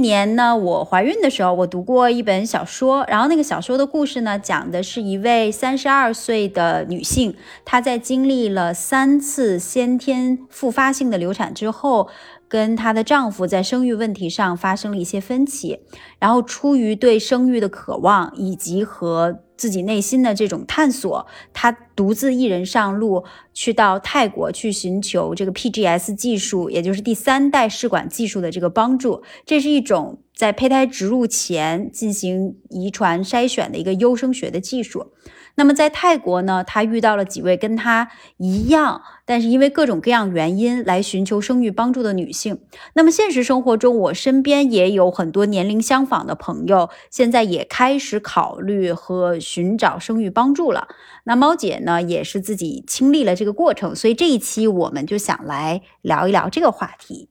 [0.00, 7.34] 年呢，我怀孕的时候，我读过一本小说，然后那个小说的故事呢，讲的是一位三十二岁的女性，
[7.64, 12.08] 她在经历了三次先天复发性的流产之后。
[12.50, 15.78] 跟她的丈夫在生育问题上发生了一些分歧，
[16.18, 23.24] 然后出于对生育的渴望以及和自己内心的这种探索，她独自一人上路，
[23.54, 29.22] 去到泰国去寻求这个 PGS 技术，也就是第三代试管技术的这个帮助。
[29.46, 35.12] 这是一种在胚胎植入前进行遗传筛选的一个优生学的技术。
[35.60, 42.62] 那么在泰国呢，他遇到了几位跟他一样，但是因为各种各样原因来寻求生育帮助的女性。
[42.94, 50.88] 那么现实生活中，我身边也有很多年龄相仿的朋友，现在也开始考虑和寻找生育帮助了。
[51.24, 57.28] 那猫姐呢，也是自己经历了这个过程，所以这一期我们就想来聊一聊这个话题。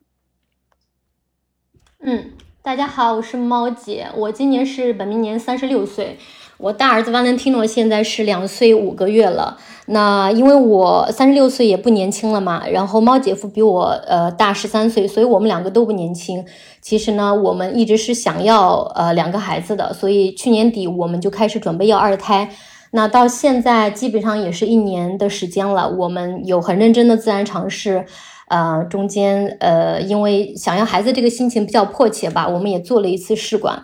[2.02, 6.20] 嗯，大家好，我是猫姐，我今年是本命年三十六岁。
[6.60, 9.58] 我大儿子 Valentino 现在是两岁五个月了。
[9.86, 16.46] 那因为我三十六岁也不年轻了嘛，然后猫姐夫比我呃大十三岁，所以我们两个都不年轻。
[16.82, 22.50] 其实呢，我们一直是想要呃两个孩子的，所以去年底我们就开始准备要二胎。
[22.92, 28.06] 那到现在基本上也是一年的时间了，我们有很认真的自然尝试。
[28.50, 33.82] 呃，中间呃因为想要孩子这个心情比较迫切吧，我们也做了一次试管。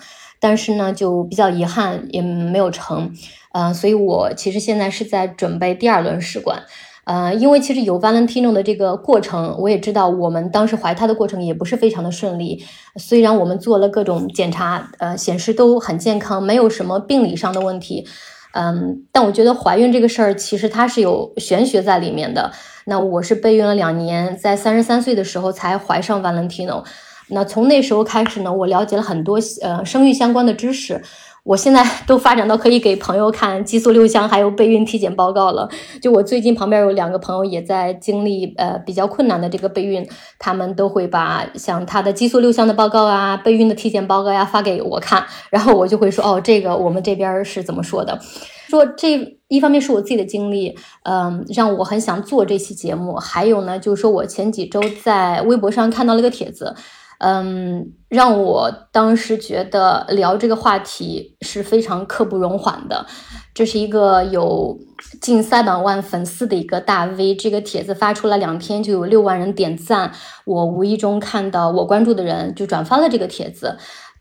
[0.48, 3.12] 但是呢，就比较遗憾，也没有成，
[3.52, 6.62] 呃，所以我其实现在是在准备第二轮试管，
[7.06, 12.64] 呃，因为其实有 Valentino 的这个过程，我也知道我们当时怀胎的过程也不是非常的顺利，
[12.98, 18.06] 虽然我们做了各种检查，呃，显示都很健康，没有什么病理上的问题，
[18.54, 22.52] 嗯，但我觉得怀孕这个事儿其实它是有玄学在里面的。
[22.86, 26.84] 那我是备孕了两年，在三十三岁的时候才怀上 Valentino。
[27.30, 31.02] 那从那时候开始呢，我了解了很多呃生育相关的知识，
[31.44, 35.70] 我现在都发展到可以给朋友看激素六项还有备孕体检报告了。
[36.02, 40.08] 就我最近旁边有两个朋友也在经历呃比较困难的这个备孕，
[40.38, 48.20] 他们都会把像他的激素六项的报告啊、备孕的体检报告呀发给我看，然后我就会说哦，这个我们这边是怎么说的？
[48.68, 53.16] 说这一方面是我自己的经历，嗯，让我很想做这期节目。
[53.16, 56.76] 还有呢，就是说我前几周在微博上看到了一个帖子。
[57.20, 63.06] 嗯，让我当时觉得聊这个话题是非常刻不容缓的。
[63.54, 64.78] 这是一个有
[65.22, 70.12] 近三百万粉丝的一个大 V，这个帖子发出来两天就有六万人点赞。
[70.44, 73.78] 我无意中看到我关注的人就转发了这个帖子。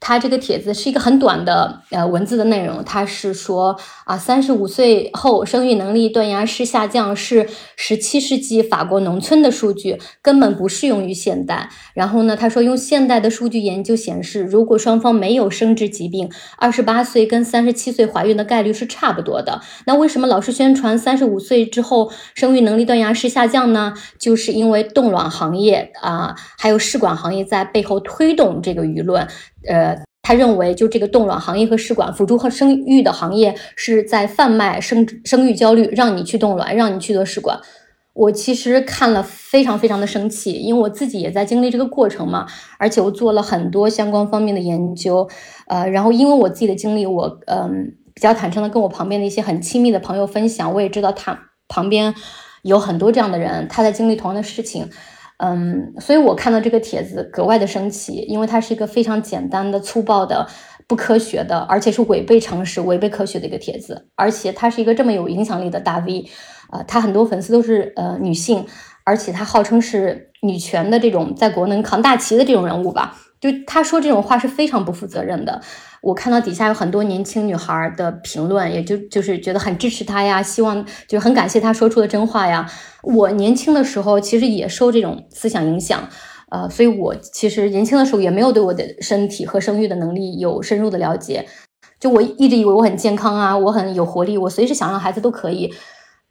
[0.06, 11.70] 他这个帖子是一个很短的呃文字的内容，他是说啊，三十五岁后生育能力断崖式下降是十七世纪法国农村的数据，根本不适用于现代。
[11.94, 19.62] 然后呢，他说用现代的数据研究显示，如果双方没有生殖疾病，二十八岁跟三十七岁怀孕的概率是差不多的。
[19.86, 23.94] 那为什么老是宣传三十五岁之后生育能力断崖式下降呢？
[24.18, 29.26] 就是因为冻卵行业啊，还有试管行业在背后推动这个舆论。
[29.68, 37.58] 呃，他认为就这个冻卵行业和试管辅助和生育的行业是在贩卖生生育焦虑，让你去冻卵，让你去做试管。
[38.14, 42.46] 我其实看了非常非常的生气，因为我自己也在经历这个过程嘛，
[42.78, 45.28] 而且我做了很多相关方面的研究。
[45.66, 51.36] 呃，然后因为我自己的经历，我嗯比较坦诚的跟我旁边的一些很亲密的朋友分享，我也知道他
[51.66, 52.14] 旁边
[52.62, 54.88] 有很多这样的人，他在经历同样的事情。
[55.44, 60.46] 嗯，所以我看到这个帖子格外的生气，因为它是一个非常简单的、粗暴的、
[60.88, 64.08] 不科学的，而且是违背常识、违背科学的一个帖子。
[64.16, 66.24] 而且他是一个这么有影响力的大 V，
[66.72, 68.64] 呃，他很多粉丝都是呃女性，
[69.04, 73.16] 而且他号称是女权的这种在国能扛大旗的这种人物吧。
[73.44, 75.60] 就他说这种话是非常不负责任的。
[76.00, 82.66] 我看到底下有很多年轻女孩的评论，也就就是觉得很支持他呀，希望就很感谢他说出的真话呀。
[83.02, 86.08] 我年轻的时候其实也受这种思想影响，
[86.50, 91.46] 呃，所以我其实年轻的时候也没有对我的身体和生育的能力有深入的了解。
[92.00, 95.70] 就我一直以为我很健康啊，我很有活力，我随时想要孩子都可以。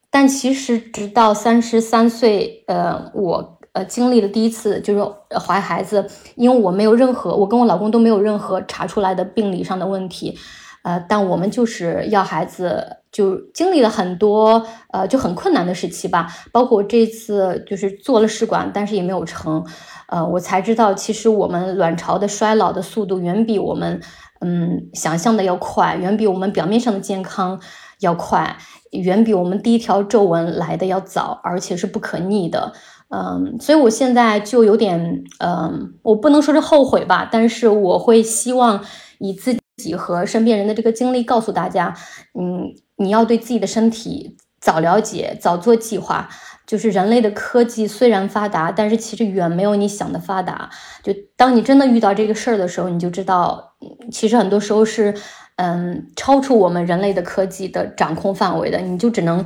[0.09, 3.59] 但其实直到三十三岁，呃，我。
[3.73, 10.37] 呃，经历了第一次就是怀孩子，因为我没有任何，我跟我老公都没有任何查出来的病理上的问题，
[10.83, 16.27] 呃，但我们就是要孩子，就经历了很多，呃，就很困难的时期吧。
[16.51, 19.65] 包括这次就是做了试管，但是也没有成，
[20.07, 23.99] 呃，我才知道其实我们卵巢的衰老的速度远比我们
[24.41, 27.59] 嗯想象的要快，远比我们表面上的健康
[28.01, 28.55] 要快，
[28.91, 32.73] 远比我们第一条皱纹来的要早，而且是不可逆的。
[33.13, 38.83] 嗯，所以我现在就有点，嗯，我不能说是后悔吧，但是我会希望
[39.19, 41.93] 以自己和身边人的这个经历告诉大家，
[42.33, 46.27] 嗯，你要对自己的身体早了解，早做计划。
[46.65, 50.69] 就是人类的科技虽然发达，但是其实远没有你想的发达。
[51.03, 53.75] 就当你真的遇到这个事儿的时候，你就知道，
[54.09, 55.13] 其实很多时候是，
[55.57, 58.79] 嗯，超出我们人类的科技的掌控范围的。
[58.79, 59.45] 你就只能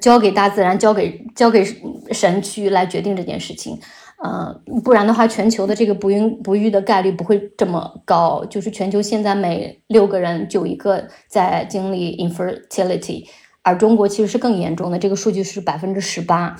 [0.00, 1.64] 交给大自然，交给交给
[2.12, 3.78] 神去来决定这件事情。
[4.22, 8.44] 嗯，不然的话，全球的这个不孕不育的概率不会这么高。
[8.50, 13.24] 就是全球现在每六个人就一个在经历 infertility。
[13.62, 16.56] 而中国其实是更严重的，这个数据是百分之十八，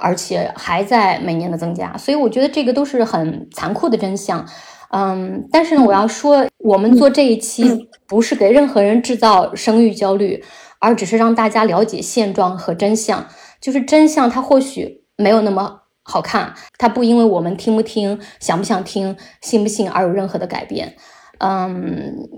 [0.00, 4.46] 而且还在每年的增加，所以我觉得这个都是很残酷的真相。
[4.90, 10.40] 嗯，但是呢，我要说，我们做这一期不是给任何人制造生育焦虑，
[10.84, 13.26] 而只是让大家了解现状和真相。
[13.60, 20.96] 就是真相，它或许没有那么好看，它不因为我们听不听、想不想听、信不信而有任何的改变。
[21.38, 22.28] 嗯。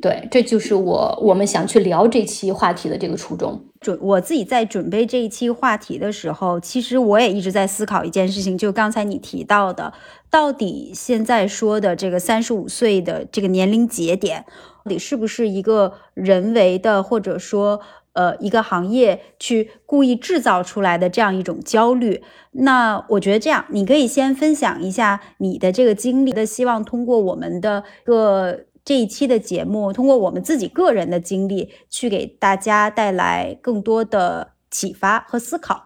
[0.00, 3.64] 对，这就是我我们想去聊这期话题的这个初衷。
[3.80, 9.92] 准我自己在准备这一期话题的时候，其实我也一直在思考一件事情，就刚才你提到的，
[10.30, 14.44] 到底现在说的这个三十五岁的这个年龄节点，
[14.84, 17.80] 到底是不是一个人为的，或者说
[18.14, 22.22] 呃一个行业去故意制造出来的这样一种焦虑？
[22.52, 28.60] 那我觉得这样，你可以先分享一下你的这个经历的，希望通过我们的个。
[28.88, 35.84] 这一期的节目，通过我们自己个人的经历，去给大家带来更多的启发和思考。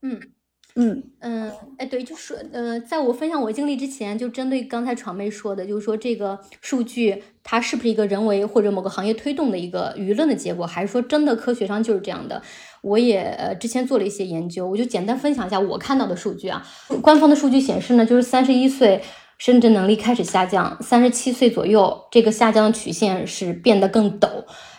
[0.00, 0.18] 嗯
[0.76, 12.40] 嗯嗯，哎，对，就是呃，在我分享我经历之前，就针对刚才闯妹说的，就是说这个数据它是不是一个人为或者某个行业推动的一个舆论的结果，还是说真的科学上就是这样的？
[12.80, 16.66] 我也呃之前做了一些研究，我就简单分享一下我看到的数据啊。
[17.02, 19.02] 官方的数据显示呢，就是三十一岁。
[19.40, 24.28] 生殖能力开始下降，三十七岁左右，这个下降曲线是变得更陡。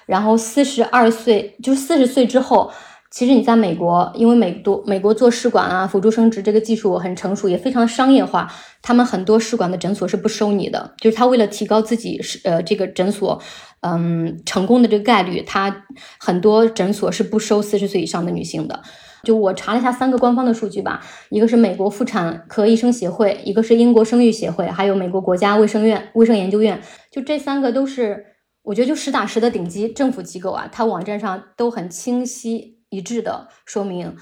[0.06, 2.72] 然后四十二岁，就四十岁之后，
[3.10, 8.54] 其实你在美国，因为美多美国做试管啊，辅助生殖这个技术很成熟，也非常商业化，
[8.84, 13.42] 他们很多试管的诊所是不收你的，就是他为了提高自己是呃这个诊所
[13.80, 15.86] 嗯成功的这个概率，他
[16.20, 18.84] 很多诊所是不收四十岁以上的女性的。
[19.24, 26.82] 就我查了一下三个官方的数据吧，一个是美国妇产科医生协会，一个是英国生育协会，还有美国国家卫生院卫生研究院，
[27.12, 28.26] 就这三个都是
[28.64, 34.16] 我觉得就实打实的顶级政府机构啊，它网站上都很清晰一致的说明，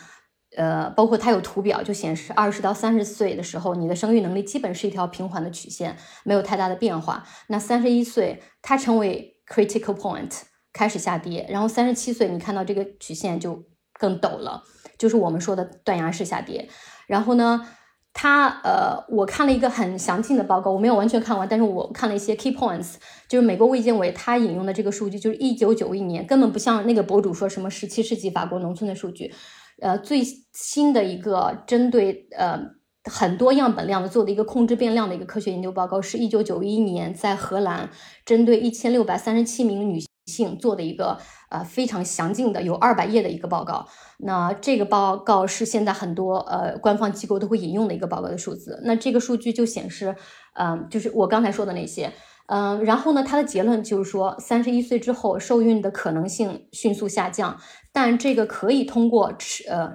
[0.57, 7.23] 呃，包括它有图表就显示二十到三十岁的时候，你的生育能力基本是一条平缓的曲线，没有太大的变化。
[7.47, 10.41] 那三十一岁它成为 critical point
[10.71, 13.63] 开始下跌，然后三十七岁你看到这个曲线就
[13.93, 14.63] 更陡了。
[14.99, 16.69] 就是我们说的断崖式下跌，
[17.07, 17.65] 然后呢，
[18.13, 22.95] 它呃，我看了一个很详尽的报告，我没有完全看完，但是我看了一些 key points，
[23.29, 29.33] 就是美国卫健委他引用的这个数据，就是一九九一年，根本不像那个博主说什么十七世纪法国农村的数据，
[29.81, 30.21] 呃，最
[30.53, 32.59] 新的一个针对呃
[33.05, 37.89] 很多样本量的做的一个控制变量的一个科学研究报告，是一九九一年在荷兰
[38.25, 41.17] 针对一千六百三十七名女性性做的一个
[41.49, 43.87] 呃非常详尽的有二百页的一个报告。
[44.19, 48.79] 那这个报告是现在很多呃官方机构都会引用的一个报告的数字。
[48.83, 50.15] 那这个数据就显示，
[50.53, 52.11] 嗯，就是我刚才说的那些，
[52.47, 57.57] 嗯，然后呢，它的结论就是说，三十一岁之后受孕的可能性迅速下降，
[57.93, 59.89] 但这个可以通过持呃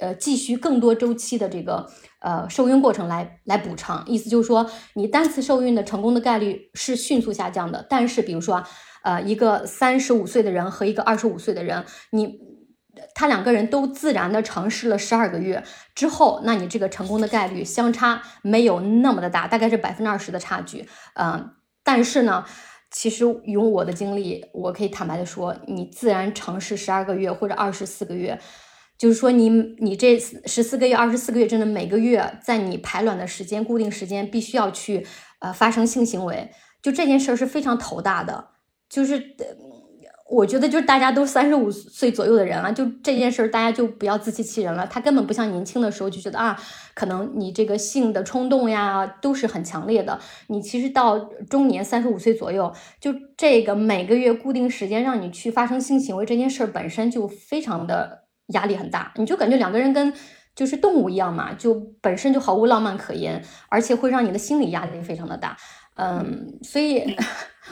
[0.00, 1.88] 呃继续更多周期的这个
[2.20, 4.04] 呃受孕过程来来补偿。
[4.08, 8.68] 意思就是说，你单次受孕的成功的概率是迅速下降的，但是比如说啊，
[9.02, 12.52] 呃，一个三十五岁的人和一个二十五岁的人，你。
[13.14, 20.86] 他两个人都自然的尝试了十二个月之后，那你这个成功的概率相差没有那么的大，大概是百分之二十的差距。
[21.14, 22.44] 嗯，但是呢，
[22.90, 28.38] 其实用我的经历，我可以坦白的说，你自然尝试十二个月或者二十四个月，
[28.98, 35.06] 就是说你你这十四个月、二十四个月，真的每个月在你排卵的时间、固定时间必须要去
[35.40, 36.50] 呃发生性行为，
[36.82, 38.50] 就这件事儿是非常头大的，
[38.92, 39.34] 就是。
[40.34, 44.86] 我觉得就是大家都三十五岁左右的人了，就这件事儿，大家就不要自欺欺人了。
[44.86, 46.58] 他根本不像年轻的时候就觉得啊，
[46.94, 50.18] 可能你这个性的冲动呀都是很强烈的。
[50.46, 51.18] 你其实到
[51.50, 58.22] 中年三十五岁左右，就这个每个月固定时间让你去发生性行为这件事儿本身就非常的
[58.54, 60.10] 压力很大，你就感觉两个人跟
[60.56, 65.54] 就是动物一样嘛，就本身就毫无浪漫可言，而且会让你的心理压力非常的大。
[65.96, 67.14] 嗯，所以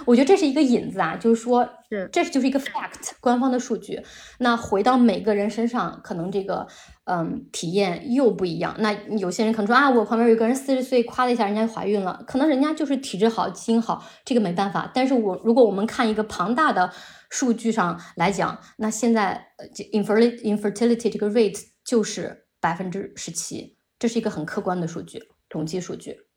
[0.06, 4.00] 我觉得这是一个引子啊，就是说，是这就是一个 fact，官方的数据。
[4.38, 6.66] 那回到每个人身上，可能这个
[7.04, 8.74] 嗯体验又不一样。
[8.78, 14.90] 那有些人可能说啊，我旁边有个人四十岁，夸了一下人家怀孕了，可能人家就是体质好，基因好，这个没办法。
[14.94, 16.90] 但是我如果我们看一个庞大的
[17.28, 19.48] 数据上来讲，那现在
[19.92, 26.29] infertility infertility 这个 rate 就是百分之十七，这是一个很客观的数据，统计数据。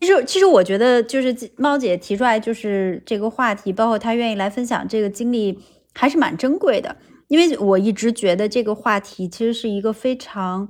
[0.00, 5.58] 其实，其实我觉得就是猫姐提出来就是这个话题，包括她愿意来分享这个经历，
[5.94, 6.96] 还是蛮珍贵的。
[7.28, 10.68] 因为我一直觉得这个话题其实是一个非常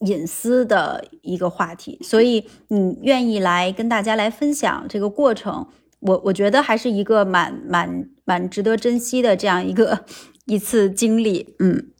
[0.00, 5.66] 隐私的一个话题，所以你愿意来跟大家来分享这个过程，
[6.00, 10.04] 我我觉得还是一个蛮蛮蛮值得珍惜的这样一个
[10.46, 11.54] 一次经历。
[11.58, 11.90] 嗯，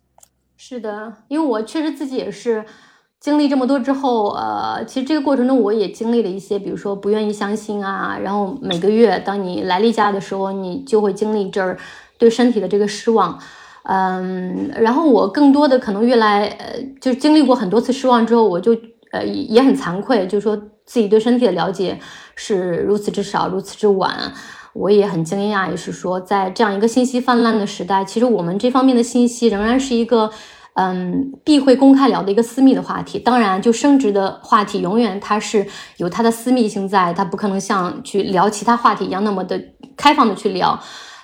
[0.57, 2.65] 是的，因为我确实自己也是。
[3.19, 11.77] 经历这么多之后，呃，其实这个过程中我也经历了一些，比如说不愿意相信啊，然后每个月当你来例假的时候，你就会经历一阵儿
[12.19, 13.37] 对身体的这个失望，
[13.85, 18.77] 嗯，然后我更多的可能越来，呃，就经历过很多次失望之后，我就
[19.11, 21.99] 呃也很惭愧，就是说自己对身体的了解
[22.37, 24.33] 是如此之少，如此之晚，
[24.75, 30.31] 我也很惊讶，也是说在这样一个信息泛滥的时代，其实我们这方面的信息仍然是一个。
[30.79, 35.67] 嗯，避讳公开聊的一个私密的话题，当然，就生殖的话题，永远它是
[35.97, 39.59] 有它的私密性在，它不可能像去聊其他话题一样那么的
[39.97, 40.79] 开放的去聊。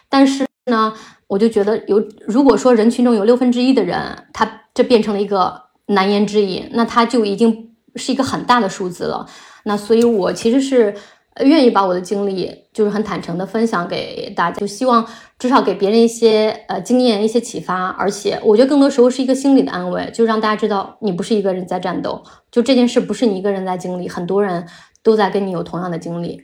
[0.09, 0.95] 但是呢，
[1.27, 9.27] 我就觉得有，如果说人群中有六分之一的人，他这变成了一个难言之隐，那他就已经是一个很大的数字了。
[9.65, 10.95] 那所以，我其实是。
[11.41, 15.07] 愿意把我的经历，就是很坦诚的分享给大家，就希望
[15.39, 24.67] 至少给别人一些呃经验、一些启发，而且我觉得更多时候是一个心理的安慰，就让大家知道你不是一个人在战斗，就这件事不是你一个人在经历，很多人
[25.03, 26.43] 都在跟你有同样的经历。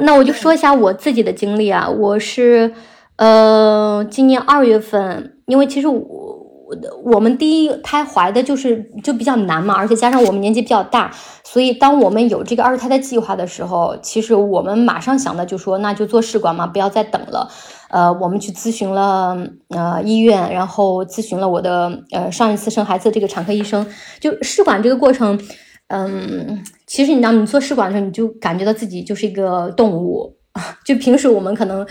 [0.00, 2.74] 那我就说一下我自己的经历啊，我是
[3.16, 6.29] 呃今年二月份，因为其实我。
[7.02, 11.10] 我们第一胎怀的就是就比较难嘛，而且加上我们年纪比较大，
[11.42, 17.50] 所以当我们有这个二胎的计划的时候，其实我们马上想的就说那就做试管嘛，不要再等了。
[17.90, 19.36] 呃，我们去咨询了
[19.70, 23.84] 呃医院，然后咨询了我的呃上一次生孩子这个产科医生，
[24.20, 25.36] 就试管这个过程，
[25.88, 30.36] 嗯，其实你知道你做试管的时候，你就感觉到自己就是一个动物，
[30.86, 31.86] 就平时我们可能。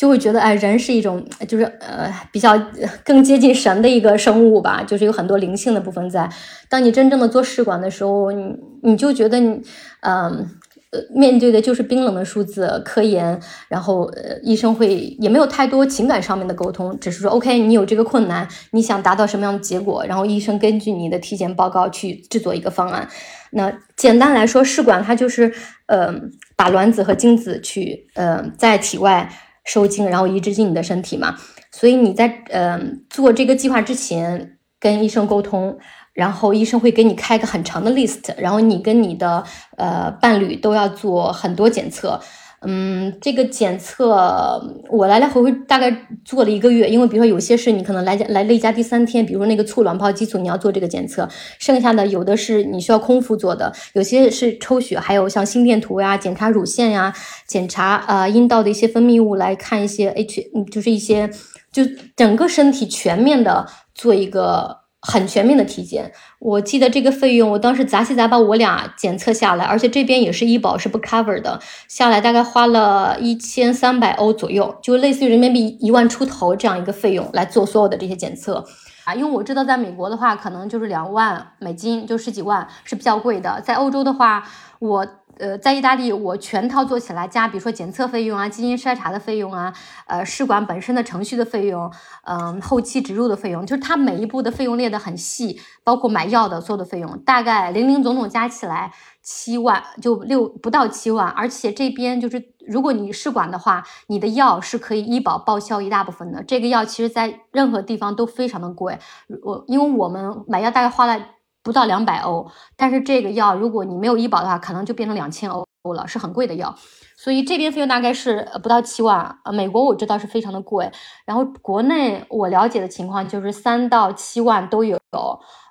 [0.00, 2.58] 就会觉得，哎，人是一种，就是呃，比较
[3.04, 6.26] 更接近神的一个生物吧，就是有很多灵性的部分在。
[6.70, 9.60] 当你真正的做试管的时候，你你就觉得你，
[10.00, 10.48] 嗯，
[10.90, 13.38] 呃，面对的就是冰冷的数字、科研，
[13.68, 14.88] 然后呃，医生会
[15.20, 23.06] 也没有太多情感上面的沟通，只是说，OK，你有这个困难，你想达到什么样的结果，然后医生根据你的体检报告去制作一个方案。
[23.50, 25.52] 那简单来说，试管它就是，
[25.84, 26.10] 呃，
[26.56, 29.30] 把卵子和精子去，呃，在体外。
[29.70, 31.36] 受精，然后移植进你的身体嘛，
[31.70, 35.78] 所以你在呃做这个计划之前跟医生沟通，
[36.12, 39.44] 然后医生会给你开个很长的 list，然后你跟你的
[39.76, 42.20] 呃伴侣都要做很多检测。
[42.62, 45.90] 嗯，这个检测我来来回回大概
[46.26, 51.26] 做了一个月，因为比如说有些是你可能来家来例假第三天，比如说那个促卵泡激素你要做这个检测，
[51.58, 57.14] 剩下的有的是你需要空腹做的，有些是抽血，还有像心电图呀、检查乳腺呀、
[57.46, 61.30] 检查呃阴道的一些分泌物来看一些 H，就是一些
[61.72, 61.82] 就
[62.14, 64.80] 整个身体全面的做一个。
[65.02, 78.64] 很全面的体检，我记得这个费用，我当时杂七杂八我俩检测下来，而且这边也是医保是不 cover 的，下来大概花了一千三百欧左右，就类似于人民币一万出头这样一个费用来做所有的这些检测
[79.04, 79.14] 啊。
[79.14, 84.46] 因为我知道在美国的话，可能就是两万美金，就十几万是比较贵的，在欧洲的话，
[84.80, 85.06] 我。
[85.40, 89.72] 呃，在意大利，我全套做起来，加比如说检测费用啊、基因筛查的费用啊、
[90.06, 91.90] 呃试管本身的程序的费用，
[92.24, 98.92] 嗯，后期植入的费用，就是它每一步的费用列得很细，包括买药的所有的费用，大概零零总总加起来
[99.22, 101.26] 七万，就六不到七万。
[101.28, 106.42] 而且这边就是如果你试管的话，你的药是可以医保报销一大部分的。
[106.44, 108.98] 这个药其实在任何地方都非常的贵，
[109.42, 111.18] 我因为我们买药大概花了。
[111.62, 115.64] 不到两百欧，但是这个药如果你没有医保的话，可能就变成两千欧
[115.94, 116.74] 了，是很贵的药。
[117.16, 119.38] 所以这边费用大概是不到七万。
[119.44, 120.90] 呃，美国我知道是非常的贵，
[121.26, 124.98] 然后国内我了解的情况就是三到七万都有。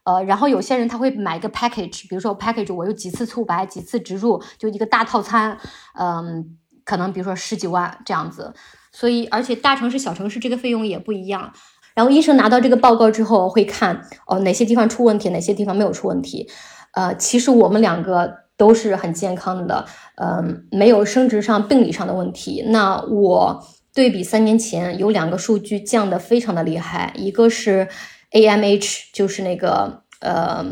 [0.05, 5.57] 呃，然后有些人他会买一个 package，比如说 package 我有几次促白，几次植入，就一个大套餐，
[5.99, 8.53] 嗯，可能比如说十几万这样子。
[8.91, 11.51] 所以而且大城市小城市这个费用也不一样。
[11.99, 16.49] 然后医生拿到这个报告之后会看哦哪些地方出问题，哪些地方没有出问题。
[16.93, 22.63] 呃，其实我们两个都是很健康的，嗯，没有生殖上、病理上的问题。
[22.67, 23.61] 那我
[23.93, 27.89] 对比三年前有两个数据降的非常的厉害，一个是
[28.31, 30.65] AMH，就是那个呃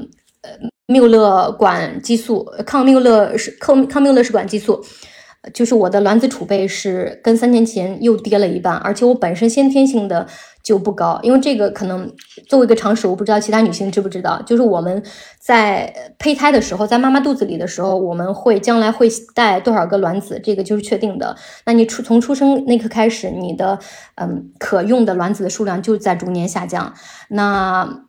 [0.44, 0.52] 呃
[0.86, 4.82] 缪勒管激素，抗缪勒是抗抗缪勒氏管激素。
[5.54, 10.28] 就是我的卵子储备是跟三年前又跌了一半，而且我本身先天性的
[10.68, 12.14] 就不高，因为这个可能
[12.50, 15.02] 作为一个常识，我不知道其他女性知不知道，就是我们
[15.40, 21.34] 在胚胎的时候，在妈妈肚子里的时候，我们会将来会带多少个卵子，这个就是确定的。
[21.66, 23.80] 那你出从出生那刻开始，你的
[24.16, 26.94] 嗯可用的卵子的数量就在逐年下降，
[27.30, 28.04] 那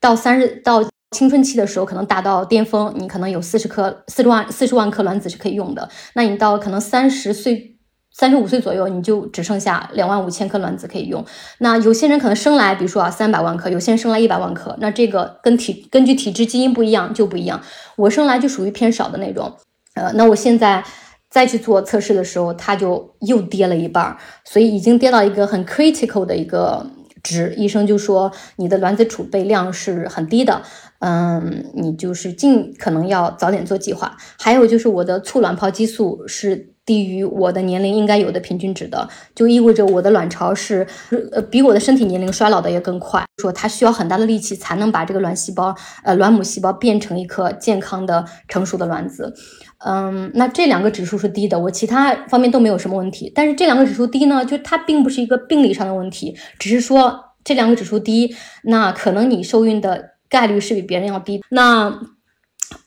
[0.00, 0.84] 到三十到。
[1.10, 5.88] 青春期的时候可能达到巅峰，你可能有四十颗、四十万、四十万颗卵子是可以用的。
[6.14, 7.73] 那你到可能三十岁、
[8.16, 11.24] 三十五岁左右，你就只剩下两万五千颗卵子可以用。
[11.58, 17.60] 那有些人可能生来，比如说啊三百万颗，有些人生来一百万颗，那这个跟体根据体质基因不一样就不一样。
[17.96, 19.52] 我生来就属于偏少的那种，
[19.94, 20.84] 呃，那我现在
[21.28, 26.86] 再去做测试的时候，它就又跌了一半，所以已经跌到一个很 critical 的一个
[27.20, 27.52] 值。
[27.56, 30.62] 医生就说你的卵子储备量是很低的。
[31.00, 34.16] 嗯，你就是尽可能要早点做计划。
[34.38, 40.86] 还有就是我的促卵泡激素是低于我的年龄应该有的平均值的，就意味着我的卵巢是
[41.32, 43.24] 呃比我的身体年龄衰老的也更快。
[43.40, 49.34] 说它需要很大的力气才能把这个卵细胞呃卵母细胞变成一颗健康的成熟的卵子。
[49.78, 53.30] 嗯，那这两个指数是低的，我其他方面都没有什么问题。
[53.34, 60.12] 但是这两个指数低呢，就它并不是一个病理上的问题，只是说这两个指数低，那可能你受孕的。
[60.26, 61.40] 概率是比别人要低。
[61.50, 61.96] 那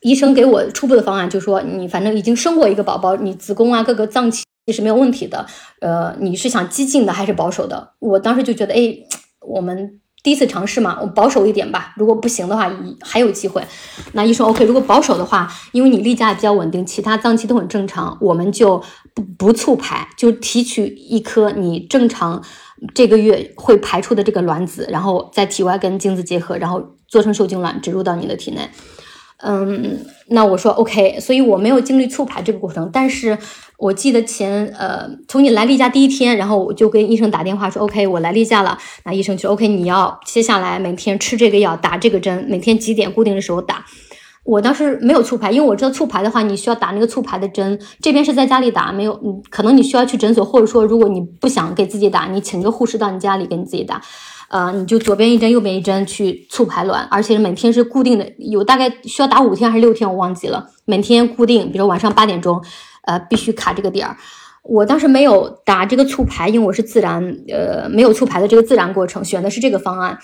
[0.01, 4.43] 医生给我初步的方案就说，你反正已经生过一个宝宝，你子宫啊各个脏器
[4.73, 5.45] 是没有问题的。
[5.81, 7.93] 呃，你是想激进的还是保守的？
[7.99, 8.97] 我当时就觉得，哎，
[9.41, 11.93] 我们第一次尝试嘛，我保守一点吧。
[11.97, 13.63] 如果不行的话，还有机会。
[14.13, 18.81] 那医生 OK，如果保守的话，因为你例假比较稳定，其他脏器都很正常，我们就
[19.13, 22.43] 不不促排，就提取一颗你正常
[22.93, 26.95] 这个月会排出的这个卵子，然后在体外跟精子结合，然后。
[27.09, 28.69] 做成受精卵植入到你的体内，
[29.43, 33.37] 嗯，那我说 OK，所以我没有经历促排这个过程，但是
[33.77, 43.85] 我记得前呃，从你来例假第一天，然后我就跟医生打电话说 OK，我来例假了，那医生就 OK，你要接下来每天吃这个药，打这个针，每天几点固定的时候打。
[44.43, 49.19] 我当时没有促排，因为我知道促排的话，你需要打那个促排的针，这边是在家里打，没有，
[49.49, 54.01] 可能你需要去诊所，或者说如果你不想给自己打，你请个护士到你家里给你自己打。
[54.49, 60.69] 呃，你就左边一针，右边一针去促排卵，而且每天是固定的，有大概需要打五天还是六天，我忘记了。
[60.85, 62.63] 每天固定，比如晚上八点钟，
[63.03, 64.15] 呃，必须卡这个点儿。
[64.63, 70.17] 我当时没有打这个促排，因为我是自然，呃，没有促排的这个自然过程，选的是这个方案。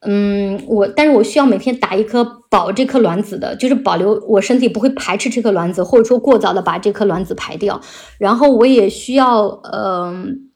[0.00, 7.80] 嗯，我但是我需要每天打一颗保这颗卵子的，就是保留我身体不会排斥这颗卵子，或者说过早的把这颗卵子排掉。
[8.18, 10.47] 然后我也需要，嗯。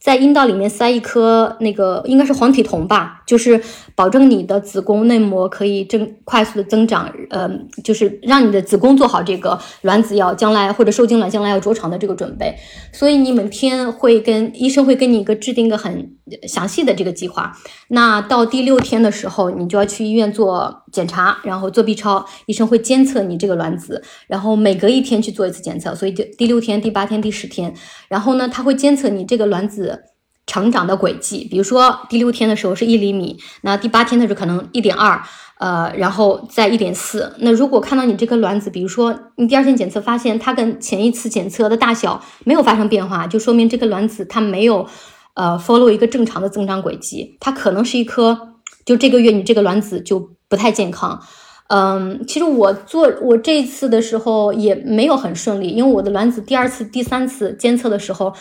[0.00, 3.60] 在阴道里面塞一颗那个应该是黄体酮吧，就是
[3.94, 7.50] 保证你的子宫内膜可以正快速的增长，呃，
[7.84, 12.54] 就是让你的子宫做好这个卵子要将来或者受精卵将来要着床的这个准备。
[12.92, 17.52] 所以你每天会跟医生会跟你一个制定一个很详细的这个计划。
[17.88, 25.94] 那到第六天的时候，你就要去医院做检查，然后做 B 超，医生会监测你这个卵子，然后每隔一天去做一次检测。
[25.94, 27.74] 所以就第六天、第八天、第十天，
[28.08, 30.04] 然后呢，他会监测你这个卵子。
[30.46, 35.22] 成长的轨迹，比如说第六天的时候是一厘米，那第八天的时候可能一点二，
[35.60, 37.32] 呃，然后再一点四。
[37.38, 44.88] 那如果看到你这颗卵子，比如说你第二天检测发现它跟前一次检测的大小没有发生变化，就说明这个卵子它没有
[45.34, 51.20] 呃 follow 一个正常的增长轨迹，它可能是一颗，就这个月你这个卵子就不太健康。
[51.68, 58.34] 嗯，其实我做我这一次的时候也没有很顺利，因为我的卵子第二次、第三次监测的时候。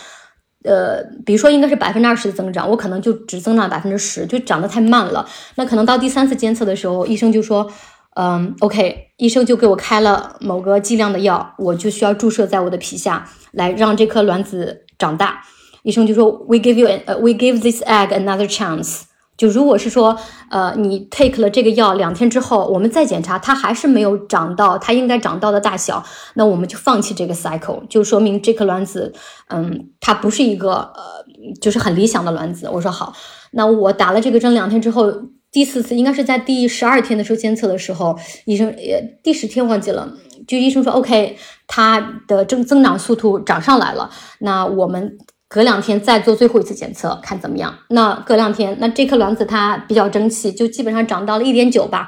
[0.65, 5.25] 呃，比如说应该是百分之二十的增长，我可能就只增长百分之十，就长得太慢了。
[5.55, 7.71] 那可能到第三次监测的时候，医生就说，
[8.17, 15.41] 嗯，OK，医生就给我开了某个剂量的药，我就需要注射在我的皮下，来让这颗卵子长大。
[15.83, 19.01] 医生就说，We give you，呃，We give this egg another chance。
[19.37, 29.13] 就如果是说，呃，你 take 了这个药两天之后，我们再检查，它还是没有长到它应该长到的大小，那我们就放弃这个 cycle，就说明这颗卵子，
[29.47, 31.23] 嗯，它不是一个呃，
[31.61, 32.69] 就是很理想的卵子。
[32.69, 33.13] 我说好，
[33.51, 35.09] 那我打了这个针两天之后，
[35.53, 40.11] 第四次应该是在第十二天的时候监测的时候，医生也第十天忘记了，
[40.45, 45.17] 就医生说 OK，它的增增长速度涨上来了，那我们。
[45.49, 47.75] 隔两天再做最后一次检测，看怎么样。
[47.89, 52.07] 那隔两天，那这颗卵子它比较争气，就基本上长到了一点九吧。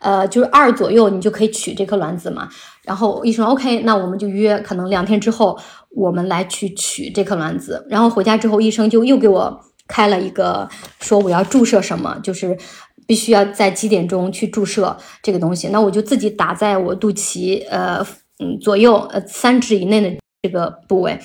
[0.00, 2.48] 呃，就是二左右你就可以取这颗卵子嘛。
[2.82, 5.56] 然后医生说 OK，那我们就约可能两天之后
[5.90, 7.86] 我们来去取这颗卵子。
[7.88, 10.68] 然后回家之后，医生就又给我开了一个
[11.00, 12.58] 说我要注射什么，就是
[13.06, 15.68] 必须要在几点钟去注射这个东西。
[15.68, 18.04] 那我就自己打在我肚脐呃
[18.40, 21.20] 嗯左右呃三指以内的这个部位。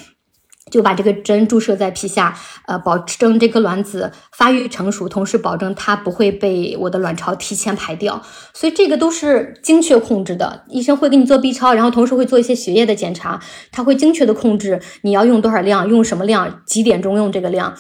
[0.76, 8.22] 就把这个针注射在皮下，呃，保证这颗卵子发育成熟，同时保证它不会被我的卵巢提前排掉。
[8.54, 10.66] 所以这个都是精确控制的。
[10.68, 17.74] 医生会给你做 B 超，然后同时会做一些血液的检查，他会精确的控制你要用多少量，用什么量，几点钟用这个量。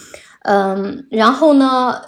[0.43, 1.99] 嗯，然后呢，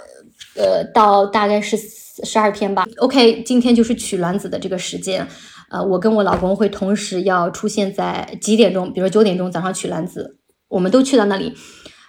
[0.55, 1.75] 呃，到大概是
[2.23, 2.85] 十二天吧。
[2.99, 5.27] OK，今天就是取卵子的这个时间。
[5.69, 8.93] 呃，我跟我老公会同时要出现在几点钟？
[8.93, 10.36] 比如说九点钟早上取卵子。
[10.69, 11.53] 我们都去到那里，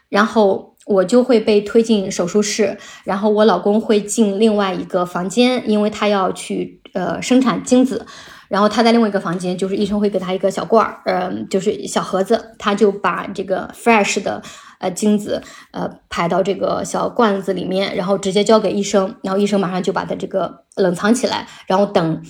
[0.09, 8.07] 然后我就会被推进手术室，然后我老公会进另外一个房间，因为他要去呃生产精子，
[8.49, 14.43] 然后他在另外一个房间，就是医生会给他一个小罐儿，嗯，就是小盒子，他就把这个 fresh 的
[14.81, 15.43] 呃精子
[15.73, 22.23] 呃排到这个小罐子里面，然后直接交给医生，然后医生马上就把它这个冷藏起来，然后等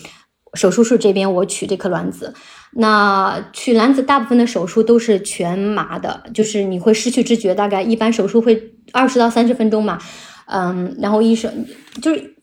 [0.55, 2.35] 手术室这边我取这颗卵子。
[2.73, 9.99] 那取卵子大部分的手术都是全麻的，就是你会失去知觉，大概一般手术会二十到三十分钟嘛。
[10.47, 11.67] 嗯，然后医生
[12.01, 12.35] 就是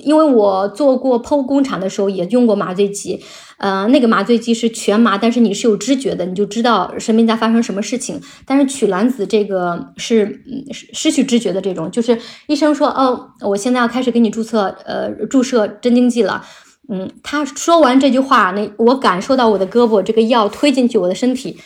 [0.00, 3.22] 因为我做过剖宫产的时候也用过麻醉剂，
[3.56, 8.20] 呃，那个麻醉剂是全麻，但是你是有知觉的，你就知道身边在发生什么事情。
[8.44, 16.44] 但是取卵子这个是失失去知觉的这种，就是医生说哦，我现在要开始给你注册呃注射镇静剂了。
[16.88, 21.56] 嗯，他说完这句话，那我感受到我的胳膊这个药推进去我的身体，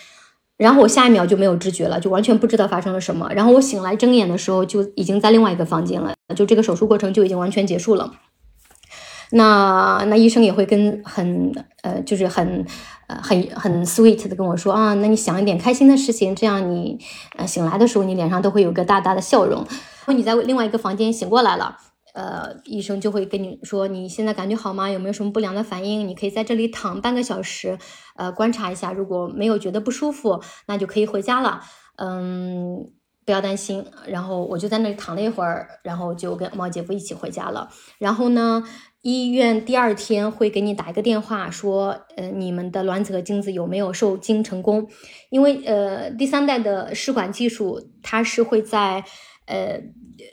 [0.58, 3.28] 然后我下一秒就没有知觉了，就完全不知道发生了什么。
[3.34, 8.12] 然后我醒来睁眼的时候，就已经在另外一个房间了，就这个手术过程就已经完全结束了。
[9.30, 11.50] 那那医生也会跟很
[11.82, 12.64] 呃，就是很
[13.08, 16.98] 呃很很 sweet 的跟我说啊，那你想一点开心的事情，这样你
[17.36, 19.60] 呃醒来的时候你脸上都会有个大大的笑容。
[19.60, 21.78] 如果你在另外一个房间醒过来了。
[22.16, 24.88] 呃，医生就会跟你说，你现在感觉好吗？
[24.88, 26.08] 有没有什么不良的反应？
[26.08, 27.78] 你可以在这里躺半个小时，
[28.16, 28.90] 呃，观察一下。
[28.90, 31.60] 如果没有觉得不舒服，那就可以回家了。
[31.96, 32.90] 嗯，
[33.26, 33.84] 不要担心。
[34.06, 37.68] 然后我就在那里躺了一会儿，然后就跟猫姐夫一起回家了。
[37.98, 38.64] 然后呢，
[39.02, 44.88] 医院第二天会给你打一个电话，说，呃，你们的卵子和精子有没有受精成功？
[45.28, 49.04] 因为呃，第三代的试管技术，它是会在，
[49.44, 49.82] 呃，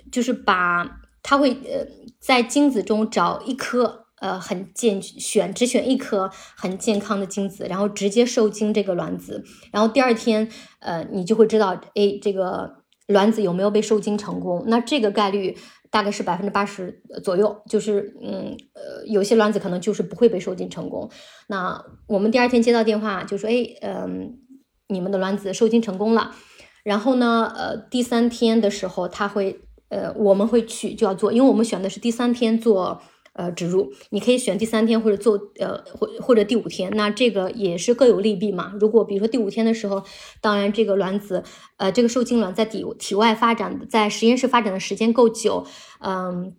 [0.10, 1.02] 就是把。
[1.24, 1.88] 他会呃
[2.20, 10.48] 在精子中找一颗呃很健选只选一颗很健康的精子，然后直接受精这个卵子，然后第二天
[10.80, 14.64] 呃你就会知道哎这个卵子有没有被受精成功。
[14.68, 15.58] 那这个概率
[15.90, 21.10] 大概是百分之八十左右，就是嗯呃有些卵子可能就是不会被受精成功。
[21.48, 24.40] 那我们第二天接到电话就说哎嗯
[24.88, 26.36] 你们的卵子受精成功了，
[26.84, 29.62] 然后呢呃第三天的时候他会。
[29.94, 33.00] 呃，我们会去就要做，因为我们选的是第三天做
[33.34, 38.74] 呃植入，你可以选第三天或者做呃或或者第五天，那这个也是各有利弊嘛。
[38.80, 40.04] 如果比如说第五天的时候，
[40.42, 41.44] 当然这个卵子
[41.78, 45.64] 呃这个受精卵在体体外发展，在实验室发展的时间够久，
[46.00, 46.56] 嗯，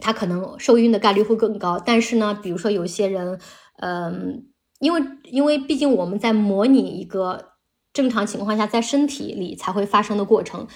[0.00, 1.78] 它可能受孕的概率会更高。
[1.78, 3.38] 但是呢，比如说有些人，
[3.78, 4.46] 嗯，
[4.80, 7.52] 因为因为毕竟我们在模拟一个
[7.92, 10.66] 正常情况下在身体里才会发生的过程，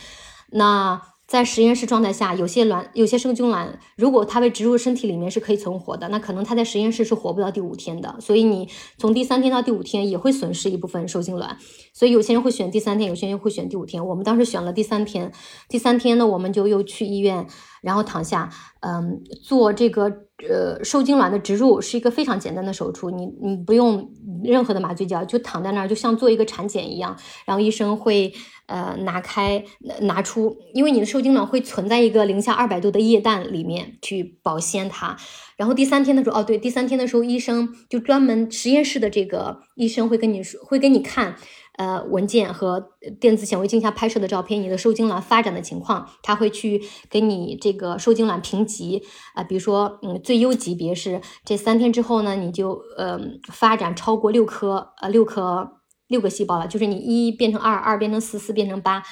[0.52, 1.02] 那。
[1.26, 8.16] 在实验室状态下，有些卵、有些生精卵，如果它被植入身体里面是可以存活的，那可能它在实验室是活不到第五天的。
[8.20, 11.58] 所以你从第三天到第五天也会损失一部分受精卵。
[11.92, 14.06] 所以有些人会选第三天，有些人会选第五天。
[14.06, 15.32] 我们当时选了第三天。
[15.68, 17.46] 第三天呢，我们就又去医院，
[17.82, 18.48] 然后躺下，
[18.80, 23.10] 嗯，做这个呃受精卵的植入，是一个非常简单的手术。
[23.10, 24.10] 你你不用
[24.44, 27.16] 任何的麻醉药，就躺在那儿，就像做一个产检一样。
[27.44, 28.32] 然后医生会。
[28.68, 29.64] 呃，拿开
[30.00, 35.16] 拿出，因为你的受精卵会存在一个零下二百度的液氮里面去保鲜它。
[35.56, 41.36] 然后第三天的时候，哦对，第三天的时候，医生就专门实验室的这个医生会跟你说，会给你看
[41.76, 49.02] 呃文件和电子显微镜下拍摄的照片，你的受精卵发展的情况，他会去给你这个受精卵评级
[49.34, 53.18] 啊，比如说嗯最优级别是这三天之后呢，你就呃
[53.52, 55.72] 发展超过六颗呃六颗。
[56.08, 59.02] 六个细胞了，就是你一变成二，二变成四，四变成八，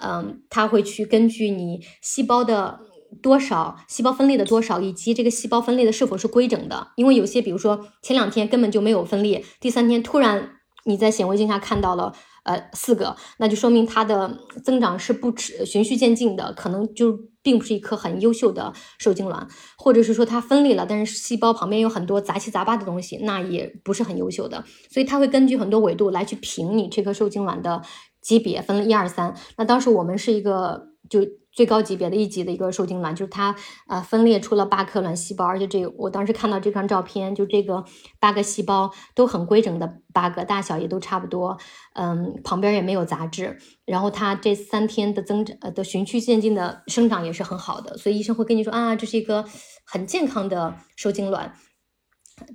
[0.00, 2.78] 嗯，它会去根据你细胞的
[3.20, 6.92] 多少，细胞分裂的多少，以及这个细胞分裂的是否是规整的。
[6.94, 10.53] 因为有些，比如说前两天根本就没有分裂，第三天突然
[10.84, 12.12] 你在显微镜下看到了，
[12.44, 27.82] 呃四个，那就说明它的增长是不持循序渐进的，可能就并不是一颗很优秀的受精卵，或者是说它分裂了，但是细胞旁边有很多杂七杂八的东西，那也不是很优秀的，所以它会根据很多维度来去评你这颗受精卵的
[28.20, 29.34] 级别，分了一二三。
[29.56, 31.20] 那当时我们是一个就。
[31.54, 33.54] 最高级别的一级的一个受精卵，就是它
[33.86, 37.84] 呃分裂出了八颗卵细胞，而且这我当时看到这张照片，就这个
[38.18, 41.56] 八个细胞都很规整的八个，大小也都差不多，
[41.94, 49.44] 嗯，旁边也没有杂质，然后它这三天的增长呃的循序渐进的生长也是很好的，所以医生会跟你说啊，这是一个
[49.86, 51.54] 很健康的受精卵。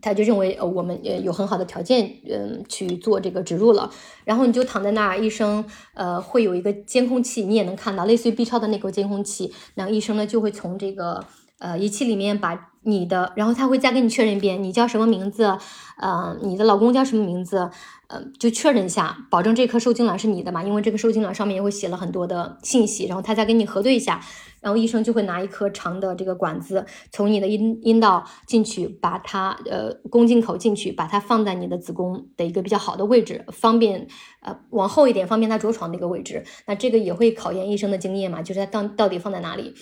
[0.02, 3.90] 他就认为呃我们呃有很好的条件嗯去做这个植入了，
[4.26, 5.64] 然后你就躺在那儿，医生
[5.94, 11.26] 呃会有一个监控器，你也能看到类似于 B 超的那个监控器，然后医生呢就会从这个
[11.60, 15.58] 呃仪器里面把你的，然后他会再跟你确认一遍你叫什么名字，
[16.00, 17.70] 呃你的老公叫什么名字，
[18.08, 24.22] 呃就确认一下，保证这颗受精卵是你的嘛，因为这个受精卵上面也会写了很多的信息，然后他再跟你核对一下。
[24.62, 34.08] 然后医生就会拿一颗长的这个管子，从你的阴阴道进去，把它呃宫颈口进去，把它放在你的子宫的一个比较好的位置，方便
[34.42, 36.44] 呃往后一点，方便它着床的一个位置。
[36.66, 39.74] 那这个也会考验医生的经验嘛，就是它到到底放在哪里。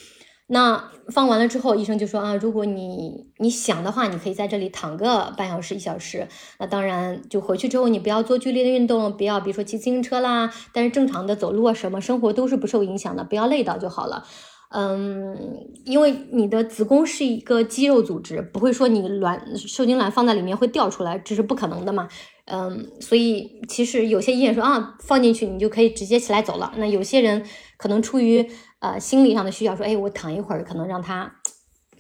[0.50, 6.26] 那放完了之后，医生就说啊，如果你你想的话，你可以在这里躺个半小时一小时。
[6.58, 14.24] 那当然，就回去之后你不要做剧烈的运动，不要比如说骑自行车啦，但是正常的走路啊什么生活都是不受影响的，不要累到就好了。
[14.70, 22.08] 嗯，因为你的子宫是一个肌肉组织，不会说你卵受精卵放在里面会掉出来，这是不可能的嘛。
[22.46, 26.74] 嗯，所以其实有些医院说啊，放进去你就可以直接起来走了。
[26.76, 27.46] 那有些人
[27.78, 28.46] 可能出于
[28.80, 31.34] 呃心理上的需要，说哎，我躺一会儿，可能让他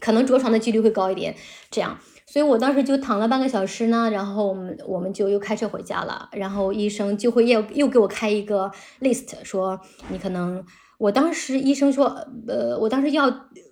[0.01, 1.33] 可能着床的几率会高一点。
[1.71, 10.61] 这样，所以我当时就躺了半个小时呢，然后我们我们就又开车回家了，然后医生就会又又给我开一个 list，说你可能。
[10.97, 12.05] 我当时医生说，
[12.47, 13.31] 呃，我当时要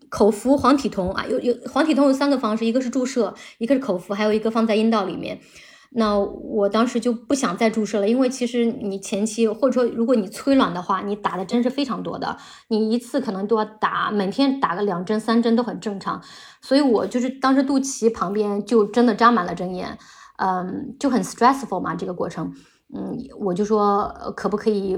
[0.09, 5.39] 口服黄体酮啊，有有黄体酮有三个方式，一个是注射，一个是口服，还有一个放在阴道里面。
[5.97, 12.35] 那我当时就不想再注射了，因为其实你前期或者说如果你催卵的话，你打的针是非常多的，
[12.67, 16.21] 你一次可能都要打，每天打个两针三针都很正常。
[16.61, 19.97] 所以我就是当时肚脐旁边就真的扎满了针眼，
[20.37, 22.53] 嗯，就很 stressful 嘛这个过程。
[22.93, 24.97] 嗯，我就说可不可以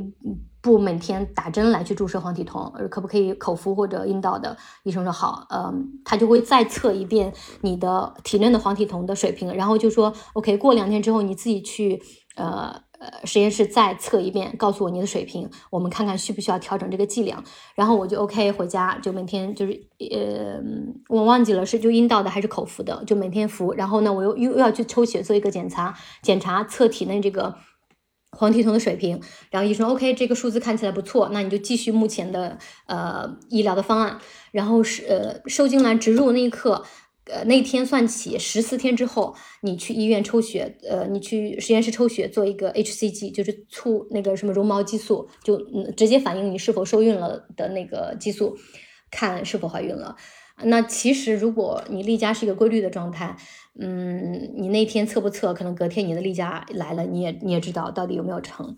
[0.67, 4.57] 不每天打针来去注射黄体酮，可不可以口服或者阴道的？
[4.83, 12.01] 医生说好，嗯，他就会再测一遍你的体内的黄体酮的水平，然后就说 OK，过两天之后你自己去
[12.35, 17.41] 呃呃实验室再测一遍，告诉我你的水平，我们看看需不需要调整这个剂量。
[17.73, 19.71] 然后我就 OK 回家就每天就是
[20.11, 20.59] 呃
[21.07, 23.73] 我忘记了是就阴道的还是口服的，就每天服。
[23.73, 27.55] 然后呢，我又又要去抽血做一个检查，检查测体内这个。
[28.37, 29.19] 黄体酮的水平，
[29.49, 34.19] 然后医生 OK，这个数字看起来不错，那你就继续目前的呃医疗的方案。
[34.51, 36.83] 然后是呃受精卵植入那一刻，
[37.25, 48.55] 呃那天算起十四天之后，你去医院抽血，呃你去实验室抽血做一个 HCG，就是促那个什么绒毛激素，就嗯直接反映你是否受孕了的那个激素，
[49.09, 50.15] 看是否怀孕了。
[50.63, 53.35] 那其实如果你例假是一个规律的状态。
[53.79, 55.53] 嗯，你那天测不测？
[55.53, 58.75] 可能隔天你的例假来了，你也你也知道到底有没有成。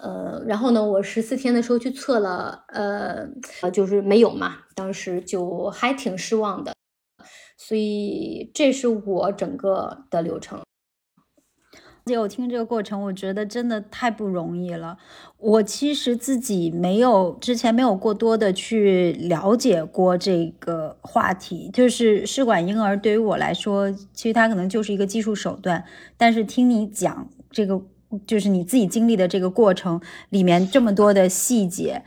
[0.00, 3.28] 呃，然后呢，我十四天的时候去测了，呃
[3.62, 6.72] 呃，就是没有嘛，当时就还挺失望的。
[7.56, 10.60] 所以这是我整个的流程。
[12.16, 14.96] 我听这个过程，我觉得真的太不容易了。
[15.38, 25.84] 我其实自己没有之前没有过多的去了解过这个话题，就是试管婴儿对于我来说，其实它可能就是一个技术手段。
[26.16, 27.82] 但是听你讲这个，
[28.26, 32.04] 就是你自己经历的这个过程里面这么多的细节。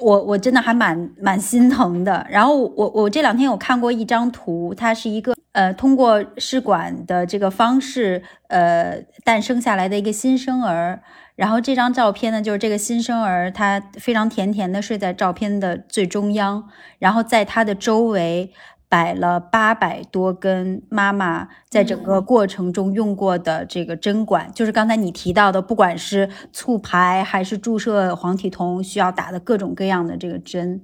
[0.00, 2.26] 我我真的还蛮蛮心疼的。
[2.30, 11.02] 然后我我这两天有看过一张图，它是一个呃通过试管的这个方式呃诞生下来的一个新生儿。
[11.36, 18.52] 然后这张照片呢，就是这个新生儿他非常甜甜的睡在照片的最中央，然后在他的周围。
[18.88, 30.80] 摆了八百多根妈妈在整个过程中用过的这个针管，就是刚才你提到的，不管是促排还是注射黄体酮需要打的各种各样的这个针。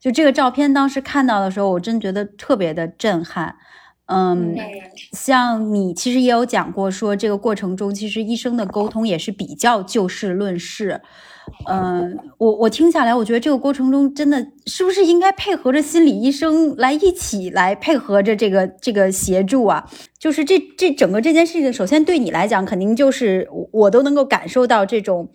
[0.00, 3.56] 就这个照片当时看到的时候，我真觉得特别的震撼。
[4.06, 4.54] 嗯，
[5.12, 11.00] 像你其实也有讲过，说这个过程中其实医生的沟通也是比较就事论事。
[11.68, 19.88] 嗯，我我听下来，我觉得这个过程中真的是不是应该配合着心理医生来一起来配合着这个这个协助啊？
[20.18, 25.30] 就是这这整个这件事情，首先对你来讲，肯定就是我都能够感受到这种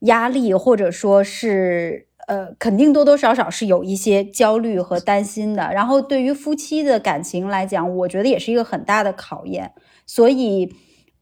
[0.00, 5.70] 压力，或者说是呃，肯定多多少少是有一些焦虑和担心的。
[5.72, 9.72] 然后对于夫妻的感情来讲，我觉得也是一个很大的考验。
[10.06, 10.72] 所以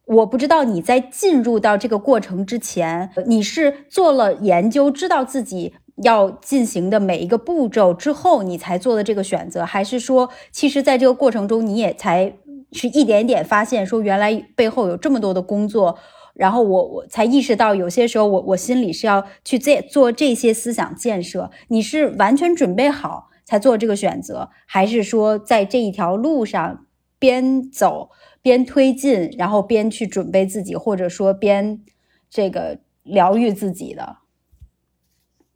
[0.06, 12.36] 我不知道你在进入到这个过程之前，你是做了研究，知道自己要进行的每一个步骤之后，你才做的这个选择，还是说，其实在这个过程中，你也才
[12.72, 15.98] 是一点点发现，说原来背后有这么多的工作。
[16.34, 21.48] 然后我我才意识到，有些时候我我心里是要去做做这些思想建设。
[21.68, 26.86] 你是完全准备好才做这个选择，还是说在这一条路上
[27.24, 28.10] 边走
[28.42, 31.82] 边推进，然后边去准备自己，或者说边
[32.28, 34.18] 这个疗愈自己的？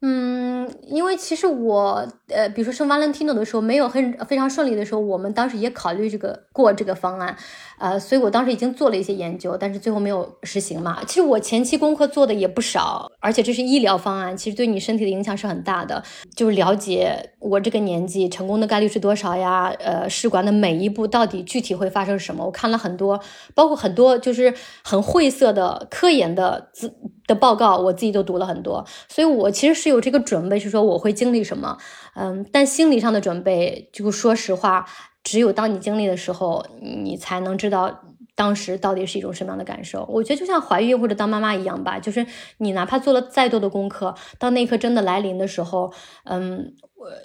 [0.00, 7.36] 嗯，因为其实我呃，比如说生 Valentino 的时候，没有很非常顺利的时候，我们当时也考虑这个过这个方案。
[7.78, 10.98] 呃，所以我当时已经做了一些研究，但是最后没有实行嘛。
[11.06, 16.02] 其实我前期功课做的也不少，而且这是医疗方案，其实对你身体的影响是很大的。
[16.34, 19.72] 就是了解我这个年纪成功的概率是多少呀？
[19.78, 22.44] 呃，试管的每一步到底具体会发生什么？
[22.44, 23.20] 我看了很多，
[23.54, 26.92] 包括很多就是很晦涩的科研的资
[27.28, 28.84] 的报告，我自己都读了很多。
[29.08, 31.78] 所以我其实是有这个准备，是说我会经历什么。
[32.18, 34.84] 嗯，但心理上的准备，就说实话。
[35.22, 38.02] 只有当你经历的时候，你才能知道
[38.34, 40.06] 当时到底是一种什么样的感受。
[40.08, 42.26] 我觉得就像怀孕或者当妈妈一样吧，就是
[42.58, 45.92] 你哪怕做了再多的功课，当那一刻真的来临的时候，
[46.24, 46.72] 嗯，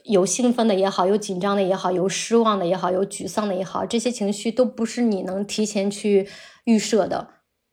[0.04, 6.28] 有兴奋的也好，有紧张的也好，有失望的也好，有沮丧的也好，这些情绪都不是你能提前去
[6.66, 7.30] 预设的。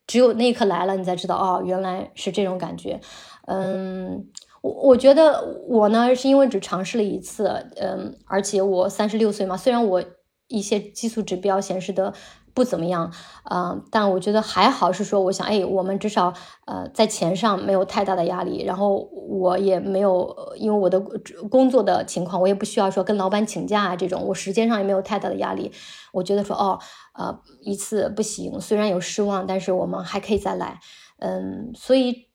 [0.06, 3.00] 只有那一刻来了，你才知道哦，原来是这种感觉。
[3.46, 4.26] 嗯，
[4.61, 10.05] 我我觉得我呢是因为只尝试了一次，嗯，而且我三十六岁嘛，虽然我。
[10.53, 12.12] 一些激素指标显示的
[12.53, 13.12] 不怎么样，
[13.44, 16.35] 啊，但我觉得还好，是说我想，哎，我们至少
[16.66, 18.96] 呃在钱上没有太大的压力，然后
[19.29, 20.99] 我也没有因为我的
[21.49, 25.70] 工作的情况，我也不需要说跟老板请假啊这种，我时间上也没有太大的压力。
[26.12, 26.81] 我觉得说，哦，
[27.16, 30.81] 呃，一次不行，虽然有失望，但是我们还可以再来，
[31.20, 32.27] 嗯，所以，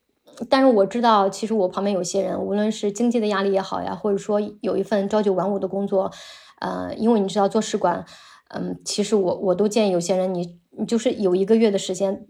[0.48, 6.10] 但是我知道，其实我旁边有些人，无论是经济的压力也好呀，或者说有一份朝九晚五的工作。
[6.58, 8.02] 呃，因为你知道做试管，
[8.48, 12.26] 嗯，其实我我都建议有些人，你你就是有一个月的时间，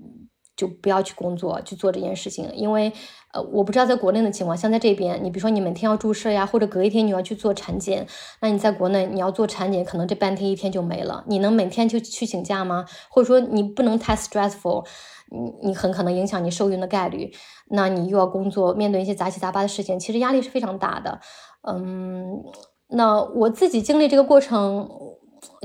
[0.57, 2.93] 就不要去工作去做这件事情，因为
[3.33, 8.05] 呃，我不知道在国内的情况，像在这边，你比如说你每天要注射呀，或者隔一天你要去做产检，
[8.41, 12.85] 那你在国内你要做产检，可能这半天一天就没了，你能每天就去请假吗？
[13.09, 14.85] 或者说你不能太 stressful，
[15.31, 17.33] 你你很可能影响你受孕的概率，
[17.71, 21.21] 那你又要工作，面对一些杂七杂八的事情，其实压力是非常大的，
[21.69, 22.43] 嗯。
[22.89, 24.89] 那我自己经历这个过程，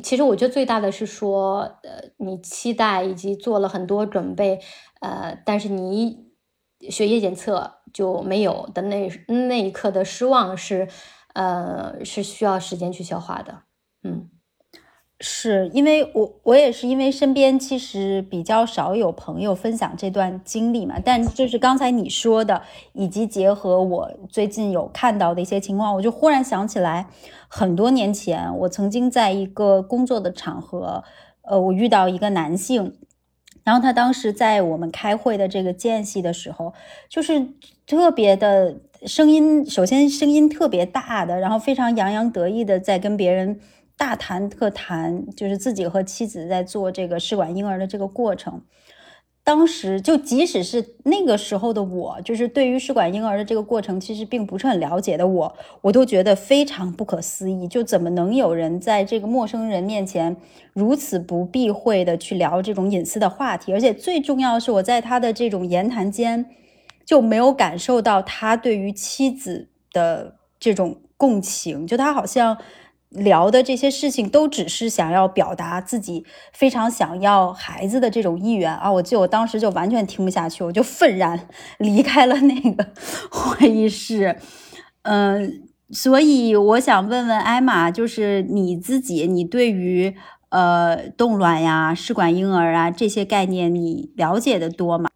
[0.01, 4.59] 其实我觉得最大的是说，呃，你期待以及做了很多准备，
[5.01, 6.31] 呃，但是你
[6.89, 10.87] 血液检测就没有的那那一刻的失望是，
[11.35, 13.61] 呃，是需要时间去消化的，
[14.03, 14.27] 嗯。
[15.23, 22.59] 是因为我我也是因为身边其实比较少有朋友分享这段经历嘛，但就是刚才你说的，
[22.93, 27.05] 以及结合我最近有看到的一些情况，我就忽然想起来，
[27.47, 31.03] 很多年前我曾经在一个工作的场合，
[31.43, 32.97] 呃，我遇到一个男性，
[33.63, 36.73] 然后他当时在我们开会的这个间隙的时候，
[37.07, 37.47] 就是
[37.85, 43.59] 特别的声音，首先声音特别大的，然后非常洋洋得意的在跟别人。
[44.01, 48.59] 大谈特谈，就是自己和妻子在做这个试管婴儿的这个过程。
[49.43, 57.67] 当时就即使是那个时候的我，就是对于试管婴儿的这个过程其实并不是很了解的我，我都觉得非常不可思议。
[57.67, 60.35] 就怎么能有人在这个陌生人面前
[60.73, 63.71] 如此不避讳的去聊这种隐私的话题？
[63.71, 66.43] 而且最重要的是，我在他的这种言谈间
[67.05, 72.57] 就没有感受到他对于妻子的这种共情，就他好像。
[73.11, 78.91] 聊的这些事情都只是想要表达自己非常想要孩子的这种意愿啊！
[78.91, 81.47] 我记得我当时就完全听不下去，我就愤然
[81.77, 82.87] 离开了那个
[83.29, 84.37] 会议室。
[85.03, 90.15] 嗯，所以我想问问艾玛，就是你自己，你对于
[90.49, 95.09] 呃冻卵呀、试管婴儿啊这些概念，你了解的多吗？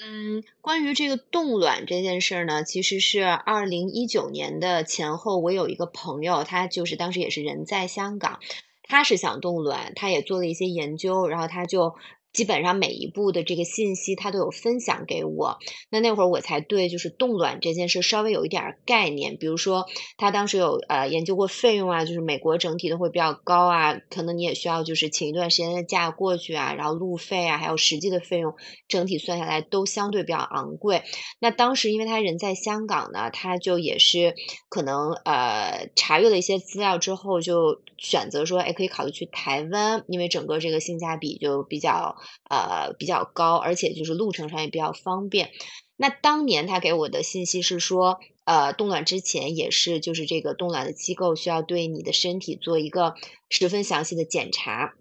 [0.00, 8.38] 嗯，关于这个冻卵这件事儿呢，其实是二零一九年的前后，我有一个朋友，他就是当时也是人在香港，
[8.84, 11.94] 他是想冻卵，他也做了一些研究，然后他就。
[12.38, 15.58] 基本上每一步的这个信息他都有分享给我。
[15.90, 19.86] 那那会儿我才对就是冻卵这件事稍微有一点概念，比如说
[20.18, 28.54] 他当时有呃研究过费用啊，就是美国整体的会比较高啊，可能你也需要就是请一段时间的假过去啊，然后路费啊，还有实际的费用，
[28.86, 31.02] 整体算下来都相对比较昂贵。
[31.40, 34.36] 那当时因为他人在香港呢，他就也是
[34.68, 42.14] 可能呃查阅了一些资料之后，就选择说，哎，可以考虑去台湾，因为整个这个性价比就比较
[42.48, 45.50] 呃比较高，而且就是路程上也比较方便。
[45.96, 53.14] 那当年他给我的信息是说，呃，冻卵之前也是就是这个冻卵的机构需要对你的身体做一个
[53.48, 54.94] 十分详细的检查。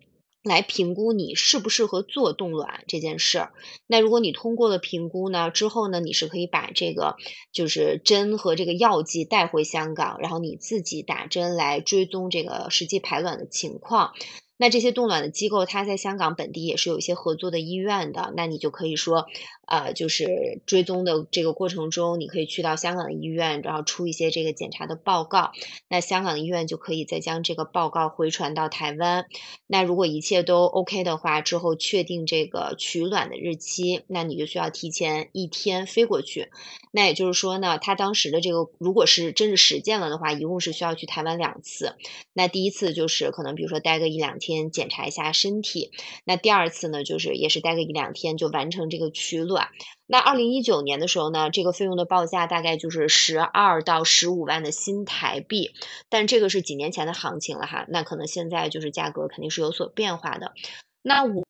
[0.43, 3.51] 来评估你适不适合做冻卵这件事儿。
[3.85, 7.17] 那如果你通过了评估呢，之后呢，你是可以把这个
[7.51, 14.13] 就是针和这个药剂带回香港，然后你自己打针来追踪这个实际排卵的情况。
[14.57, 19.27] 那这些冻卵的机构，它在香港本地也是有一些合作的医院的，那你就可以说。
[19.69, 25.51] 呃，就是追踪的这个过程中，你可以去到香港的医院，然后出一些这个检查的报告。
[25.89, 29.25] 那香港的医院就可以再将这个报告回传到台湾。
[29.67, 36.47] 那如果一切都 OK 的话，之后确定这个取卵的日期，那你就需要提前一天飞过去。
[36.91, 41.97] 那也就是说呢，他当时的这个如果是真是实践了的话，一共是需要去台湾两次。
[42.31, 45.91] 那第一次就是可能比如说待个一两天先检查一下身体。
[46.23, 49.69] 那第二次呢，就是也是待个一两天就完成这个取卵。
[50.05, 55.71] 那二零一九年的时候呢，这个费用的报价大概就是十二到十五万的新台币，
[56.09, 60.53] 但这个是几年前的行情了哈，那可能现在就是价格肯定是有所变化的。
[61.01, 61.43] 那我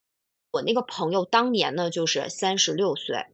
[0.51, 3.25] 我那个朋友当年呢就是三十六岁，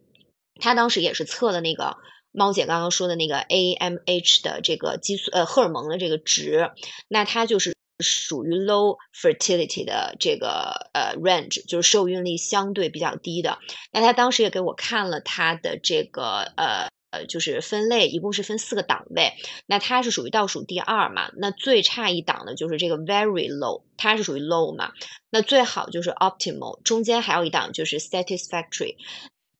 [0.59, 1.97] 他当时也是测了那个
[2.33, 6.71] 猫姐刚刚说的那个 AMH 的这个激素呃荷尔蒙的这个值，
[7.07, 7.73] 那他就是。
[7.99, 13.59] 属于 low fertility 的这个呃 range，就是受孕力相对比较低的。
[13.91, 19.33] 那他当时也给我看了他的这个呃呃，就是分类，一共是分四个档位。
[19.67, 21.31] 那他是属于倒数第二嘛？
[21.37, 24.93] 那最差一档的就是这个 very low，它是属于 low 嘛？
[25.29, 28.95] 那最好就是 optimal，中间还有一档就是 satisfactory。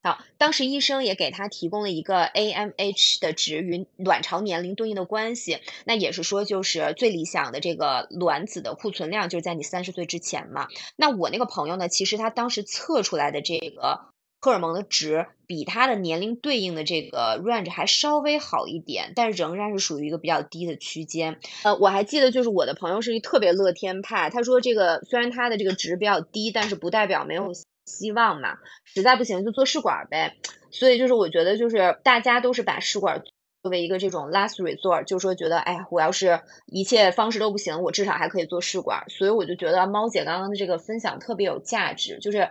[0.03, 10.67] 好，当时医生也给他提供了一个 AMH 的值与卵巢年龄对应的关系，那也是说就是最理想的这个卵子的库存量就是在你三十岁之前嘛。
[10.97, 14.01] 那我那个朋友呢，其实他当时测出来的这个
[14.41, 21.39] 荷尔蒙的值比他的年龄对应的这个 range 还稍微好一点，但仍然是属于一个比较低的区间。
[21.63, 27.53] 呃，我还记得就是我的朋友是一特别乐天派，他说这个虽然他的这个值比较低，但是不代表没有。
[27.85, 30.35] 希望嘛，实在不行就做试管呗。
[30.71, 33.23] 所以就是我觉得，就是大家都是把试管
[33.61, 39.05] 作为一个这种 last resort，就是说觉得，哎呀，我要是一切方式都不行，我至少还可以做试管。
[39.09, 42.49] 所以我就觉得猫姐刚刚的这个分享特别有价值，就是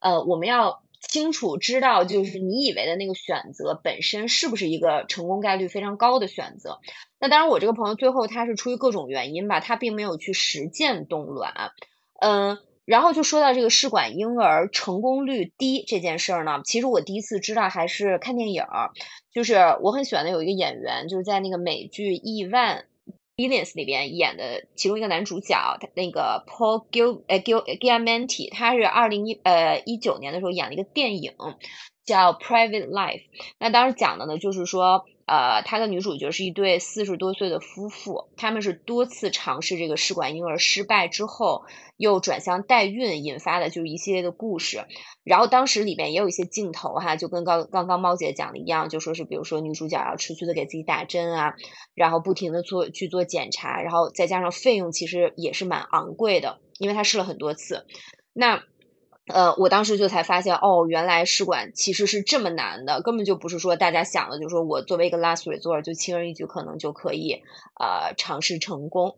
[0.00, 6.78] 呃，我们要清楚知道，就是你以为的那个选择本身是不是一个成功概率非常高的选择。
[7.18, 11.72] 那当然，我这个朋友最后他是出于各种原因吧，他并没有去实践冻卵，
[12.20, 12.58] 嗯。
[12.84, 18.90] 然后就说到这个试管婴儿成功率低这件事儿呢，其实我第一次知道还是看电影儿，
[19.32, 22.84] 就是我很喜欢的有一个演员，就是在那个美剧《亿万
[23.36, 31.32] Billions》里边演的其中一个男主角，他那个 Paul Gil 呃 Gil Giamatti，他是二零一呃一九年的时候演了一个电影
[32.04, 33.22] 叫《Private Life》，
[33.58, 35.04] 那当时讲的呢就是说。
[35.26, 41.64] 呃，他的女主角是一对四十多岁的夫妇，他们是多次尝试这个试管婴儿失败之后，
[41.96, 44.84] 又转向代孕引发的，就是一系列的故事。
[45.22, 51.54] 然后当时里面也有一些镜头哈，就跟刚刚刚猫姐讲的一样，就说是比如说女主角要持续的给自己打针啊，
[51.94, 57.86] 然后不停的做去做检查，然后再加上费用其实也是蛮昂贵的，因为她试了很多次。
[58.34, 58.62] 那
[59.26, 67.42] 呃，我当时就才发现，哦，原来试管其实是这么难的，根本就不是说大家想的，就是说我作为一个 last resort 就轻而易举可能就可以
[67.80, 69.16] 呃尝试成功。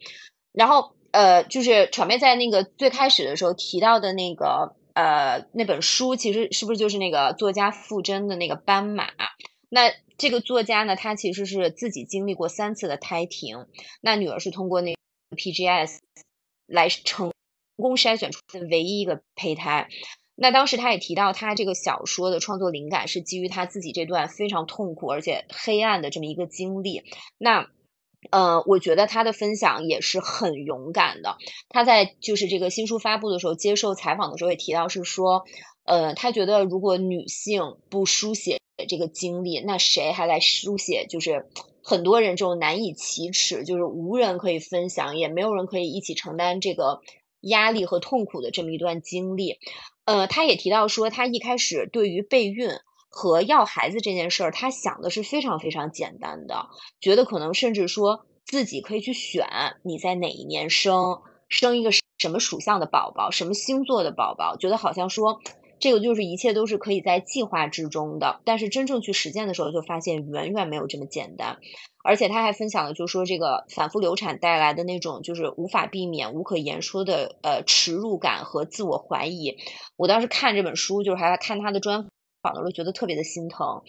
[0.52, 9.08] 然后呃，就是传媒在那个最开始的时候提到的那个呃那本书，其实是不是就是那个作家傅真的那个斑马？
[9.68, 13.66] 那这个作家呢，他其实是自己经历过三次的胎停，
[14.00, 14.94] 那女儿是通过那
[15.36, 15.98] PGS
[16.68, 17.32] 来成。
[17.76, 19.88] 成功筛选出的唯一一个胚胎，
[20.34, 27.02] 那当时他也提到，他这个小说的创作灵感是基于他自己这段非常痛苦而且黑暗的这么一个经历。
[27.36, 27.68] 那，
[28.30, 31.36] 呃，我觉得他的分享也是很勇敢的。
[31.68, 35.44] 他在就是这个新书发布的时候接受采访的时候也提到，是说，
[35.84, 38.58] 呃，他觉得如果女性不书写
[38.88, 41.06] 这个经历，那谁还来书写？
[41.08, 41.46] 就是
[41.82, 47.00] 很多人这种难以启齿，就是无人可以分享，也没有人可以一起承担这个。
[47.48, 49.58] 压力和痛苦的这么一段经历，
[50.04, 52.70] 呃，他也提到说，他一开始对于备孕
[53.08, 56.68] 和要孩子这件事儿，他想的是非常非常简单的，
[57.00, 59.46] 觉得可能甚至说自己可以去选
[59.82, 65.40] 你在哪一年生，生一个什么属相的宝宝，什么星座的宝宝，觉得好像说
[65.78, 68.40] 这个就是一切都是可以在计划之中的。
[68.44, 71.58] 但是真正去实践的时候，就发现远远没有这么简单。
[72.04, 79.56] 而且他还分享了，就是说这个反复流产带来的那种就是无法避免、无可言说的呃耻辱感和自我怀疑。
[79.96, 82.06] 我当时看这本书，就是还要看他的专
[82.42, 83.82] 访的时候，觉得特别的心疼。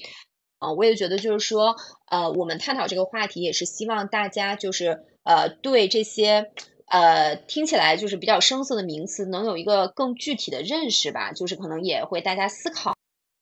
[0.60, 1.76] 嗯，我也觉得就是说，
[2.10, 6.52] 呃，我们探讨这个话题，也是希望大家就是呃对这些
[6.88, 11.32] 呃听起来就是比较生涩的名词，能有一个更具体的认识吧。
[11.32, 12.96] 就是可能也会大家思考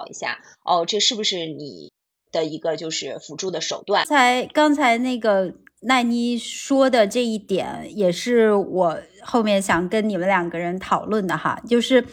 [0.10, 1.92] 一下，哦，这是不是你？
[2.32, 4.06] 的一个就是辅助的手段。
[4.06, 11.58] 才刚才那个奈妮说的这一点，也是我后面想跟你们两个人讨论的哈。
[11.66, 12.06] 就是，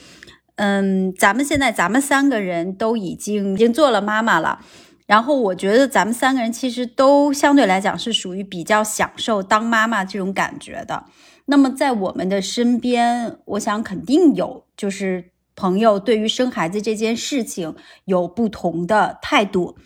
[0.54, 4.64] 嗯，咱们现在咱们三个人都已经已经做了妈妈了，
[5.06, 11.04] 然后我觉得咱们三个人其实都相对来讲是属于比较享受当妈妈这种感觉的。
[11.46, 17.74] 那么在我们的身边，我想肯定有就是朋友对于生孩子这件事情
[18.04, 19.76] 有不同的态度。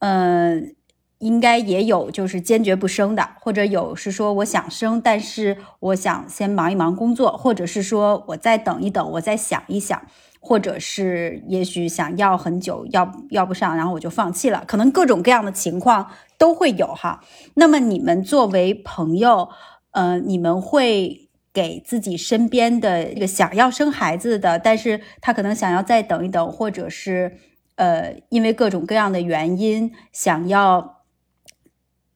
[0.00, 0.74] 嗯，
[1.18, 10.02] 应该也有，就是坚决不生的，或者有是说我想生，但是我想先忙一忙工作，或者是说我再等一等，我再想一想，
[10.38, 17.24] 或者是也许想要很久，要要不上，然后我就放弃了，可能各种各样的情况都会有哈。
[17.54, 19.48] 那么你们作为朋友，
[19.96, 27.38] 呃，你们会给自己身边的这个想要生孩子的，但是他可能想要再等一等，或者是。
[27.76, 31.02] 呃，因为各种各样的原因，想要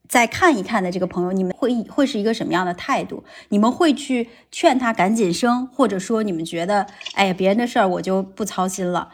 [0.09, 3.23] 再看一看的这个朋友，你们会会是一个什么样的态度？
[3.49, 9.09] 你们会去劝他赶紧生，或者说你们觉得，哎呀，别人的事儿我就不操心了，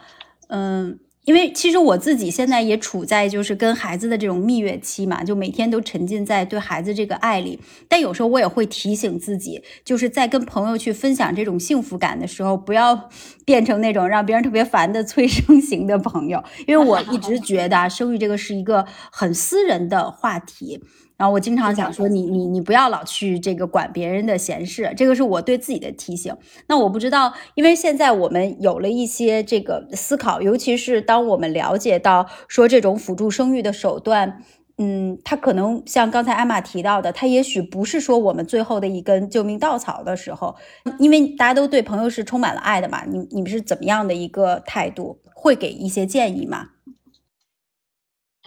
[0.47, 0.99] 嗯。
[1.27, 7.59] 因为其实我自己现在也处在就是跟孩子的这种蜜月期嘛，就每天都沉浸在对孩子这个爱里。
[7.89, 13.09] 但有时候我也会提醒自己，就是在跟朋友去分享这种幸福感的时候，不要
[13.43, 16.41] 变成那种让别人特别烦的催生型的朋友。
[16.65, 20.81] 因为我一直觉得啊生育这个是一个很私人的话题。
[21.17, 26.35] 然后我经常想说，你你你不要老去这个管别人的闲事，这个是我对自己的提醒。
[26.67, 34.43] 那我不知道，因为现在我们有了一些这个思考，尤其是当我们了解到说这种辅助生育的手段，
[34.77, 40.55] 嗯，它可能像刚才艾玛提到的，它也许不是说我们最后的一根救命稻草的时候，
[40.99, 45.19] 因为大家都对朋友是充满了爱的嘛，你你们是怎么样的一个态度？
[45.33, 46.69] 会给一些建议吗？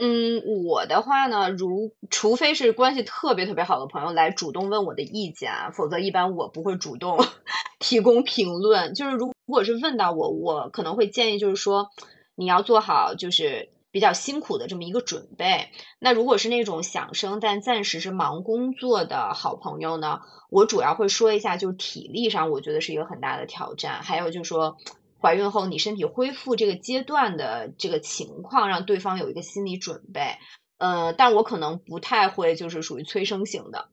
[0.03, 7.18] 嗯，我的话呢，如除非是关系特别特别好的朋友来主动问我的意见啊，否则一般我不会主动
[7.78, 8.94] 提供评论。
[8.94, 11.90] 就是如果是问到我，我可能会建议，就是说
[12.34, 15.68] 你要做好就是比较辛苦的这么一个准备。
[15.98, 24.78] 那如果是那种想生但暂时是忙工作的好朋友呢，我主要会说一下，就是体力上我觉得是一个很大的挑战，还有就是说。
[25.20, 30.38] 怀孕后，你身体恢复这个阶段的这个情况，让对方有一个心理准备。
[30.78, 33.88] 呃，但我可能不太会，就是属于催生型的。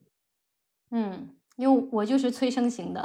[0.90, 3.02] 嗯，因为我就是催生型的。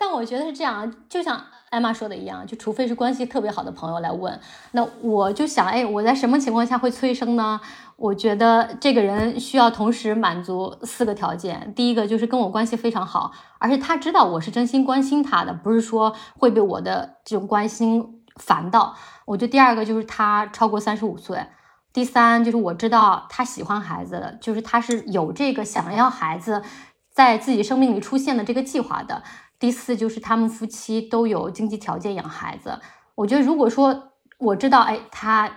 [0.00, 4.40] 但我觉得是这样，就像艾玛说的一样，就除非是关系特别好的朋友来问，
[4.72, 7.60] 那我就想，哎，我在什么情况下会催生呢？
[7.96, 11.74] 我觉得这个人需要同时满足四个条件。
[11.76, 18.96] 第一个就是跟我关系非常好，而且他知道我是真心关心他的，不是说会被我的这种关心烦到。
[19.26, 21.46] 我觉得第二个就是他超过三十五岁。
[21.92, 26.62] 第三就是我知道他喜欢孩子的，就是他是有这个想要孩子
[27.12, 29.22] 在自己生命里出现的这个计划的。
[29.60, 32.80] 第四就是他们夫妻都有经济条件养孩子。
[33.14, 35.50] 我觉得如果说我知道，哎，他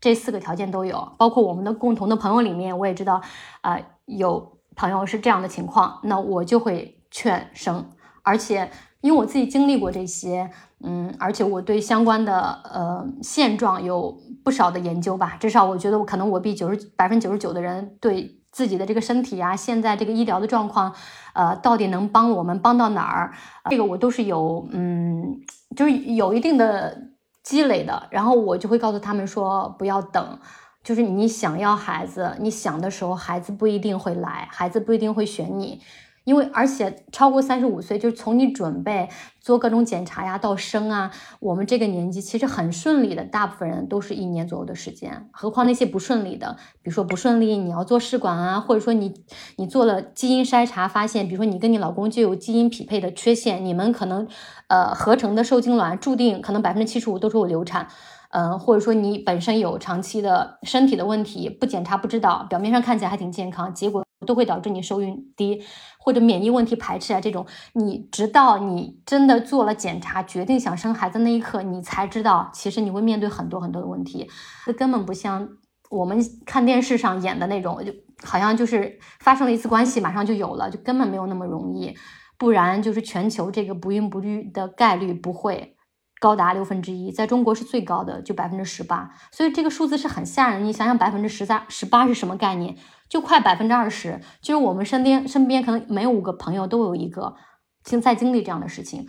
[0.00, 3.20] 这四个条件都有，包括我们的共同的朋友里面，我也知道，
[3.62, 7.90] 呃，有朋友是这样的情况，那我就会劝生。
[8.22, 10.48] 而且因为我自己经历过这些，
[10.84, 18.37] 嗯，而且我对相关的呃现状有不少的研究吧，至少我觉得我可能我比九十百分之九十九的人对。
[18.58, 20.92] 自己的这个身体啊，现在这个医疗的状况，
[21.32, 23.32] 呃，到底能帮我们帮到哪儿？
[23.70, 25.38] 这个我都是有，嗯，
[25.76, 27.00] 就是有一定的
[27.44, 28.08] 积累的。
[28.10, 30.40] 然后我就会告诉他们说，不要等，
[30.82, 35.80] 就是你想要孩子，你想的时候，孩子不一定会来，孩子不一定会选你，
[36.28, 39.08] 因为而且超过三十五岁，就是从你准备
[39.40, 41.10] 做各种检查呀到生啊，
[41.40, 45.30] 我们这个年纪其实很顺利的，大部分人都是一年左右的时间。
[45.32, 49.14] 何况那些不顺利的，比如说不顺利，你要做试管啊，或者说你
[49.56, 54.28] 你做了基因筛查发现，比如说你跟你老公就有基因匹配的缺陷，你们可能
[54.66, 57.88] 呃合成的受精卵注定可能百分之七十五都是我流产。
[58.30, 65.62] 嗯，或者说你本身有长期的身体的问题，不检查不知道，表面上看起来还挺健康，结果都会导致你受孕低，
[65.98, 74.28] 或者免疫问题排斥啊这种，你直到你真的做了检查，决定想生孩子那一刻，你才知道，其实你会面对很多很多的问题，
[74.66, 75.48] 这根本不像
[75.90, 77.92] 我们看电视上演的那种，就
[78.24, 81.96] 好像就是发生了一次关系马上就有了，就根本没有那么容易，
[82.36, 85.74] 不然就是全球这个不孕不育的概率不会。
[86.20, 90.64] 高达六分之一，在中国是最高的，就百分之十八，所以这个数字是很吓人。
[90.64, 92.74] 你想想，百分之十三、十八是什么概念？
[93.08, 97.34] 就快百分之二十，就是我们身边身边可能每五个朋友都有一个
[97.82, 99.06] 经在经历这样的事情。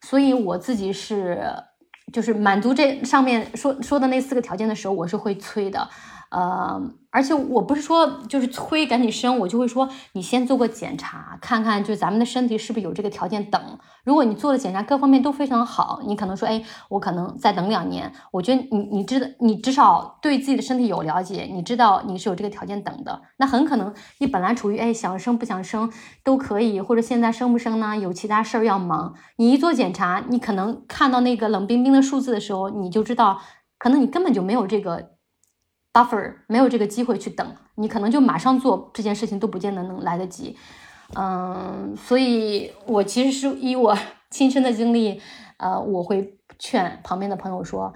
[0.00, 1.40] 所以我自己是，
[2.12, 5.88] 就是满足这上面说说的那四个条件的时候，我是会催的。
[6.30, 6.80] 呃，
[7.12, 13.78] 而且我不是说就是催赶紧生，我就会说你先做个检查，看看就咱们的身体是不是有这个条件等。
[14.02, 18.10] 如果你做了检查，各方面都非常好，你可能说，哎，我可能再等两年。
[18.32, 23.20] 我觉得你你知道，你至少对自己的身体有了解，你知道你是有这个条件等的。
[23.36, 25.92] 那很可能你本来处于哎想生不想生
[26.24, 27.94] 都可以，或者现在生不生呢？
[27.96, 29.14] 有其他事儿要忙。
[29.36, 33.38] 你一做检查，你可能看到那个冷冰冰的数字的时候，你就知道，
[33.78, 35.11] 可能你根本就没有这个。
[35.92, 40.56] Buffer 没有这个机会去等，你可能就马上做这件事情都不见得能来得及，
[41.14, 43.96] 嗯，所以我其实是以我
[44.30, 45.20] 亲身的经历，
[45.58, 47.92] 呃，我会劝旁边的朋友说，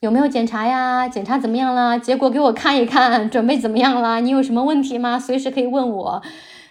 [0.00, 1.06] 有没有检查呀？
[1.08, 1.98] 检查怎么样了？
[1.98, 4.20] 结果给我看一看，准备怎么样了？
[4.22, 5.18] 你有什么问题吗？
[5.18, 6.22] 随时可以问我。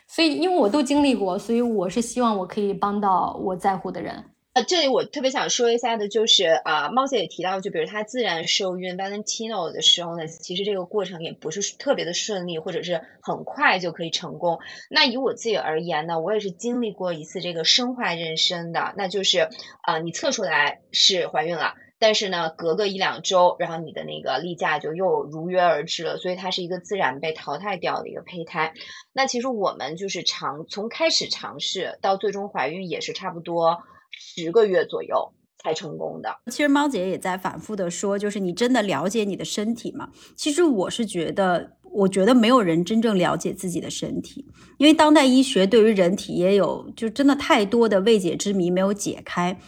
[0.07, 4.25] 所以因为我都经历过，所以我是希望我可以帮到我在乎的人。
[4.53, 14.59] 呃，这里我特别想说一下的，就是啊，猫姐也提到，就比如她自然受孕 Valentino 的时候呢，其实这个过程也不是特别的顺利，或者是很快就可以成功。
[14.91, 19.49] 那以我自己而言呢，我也是经历过一次这个身怀妊娠的，那就是
[19.81, 28.73] 啊，你测出来是怀孕了，但是呢，隔个一两周，然后你的那个例假就又如约而至了，所以它是一个自然被淘汰掉的一个胚胎。
[29.13, 33.81] 那其实我们就是尝从开始尝试到最终怀孕也是差不多。
[34.17, 36.29] 十个月左右才成功的。
[36.47, 40.09] 其实猫姐也在反复的说，就是你真的了解你的身体吗？
[40.35, 44.45] 其实我是觉得，我觉得没有人真正了解自己的身体，
[44.77, 49.59] 因为当代医学对于人体也有就真的太多的未解之谜没有解开。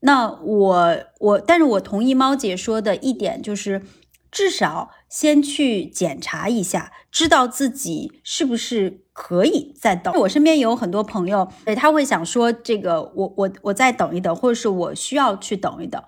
[0.00, 3.82] 那我我，但是我同意猫姐说的一点，就是
[4.30, 9.01] 至少先去检查一下，知道自己是不是。
[9.12, 16.02] 可以再等，我身边也有很多朋友，对他会想说这个，我我我再等一等，或者是我需要去等一等。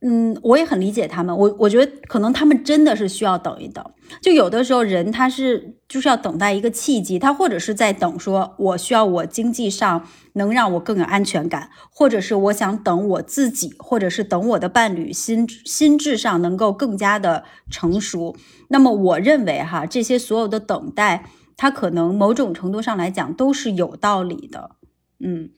[0.00, 1.36] 嗯，我也很理解他们。
[1.36, 3.84] 我我觉得可能他们真的是需要等一等。
[4.22, 18.36] 就有的时候人他是就是要等待一个契机，他或者是在等说，我需要我经济上能让我更有安全感，或者是我想等我自己，或者是等我的伴侣心心智上能够更加的成熟。
[18.68, 21.24] 那么我认为哈，这些所有的等待。
[21.58, 24.76] 他可能某种程度上来讲都是有道理的，
[25.18, 25.50] 嗯，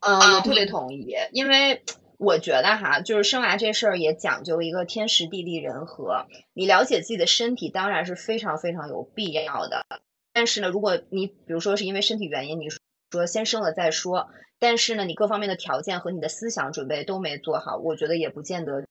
[0.00, 1.82] 嗯，我特别同意，因为
[2.16, 6.26] 我觉得哈，就是生娃这事儿也讲究一个天时地利人和。
[6.54, 9.84] 你了解自己的身体当然是非常非常有必要的，
[10.32, 12.70] 但是呢，如果你比如说是因为身体原因，你
[13.10, 18.86] 说先生了再说，但是呢，你各方面的条件和你的思想准备都没做好，我觉得也不见得。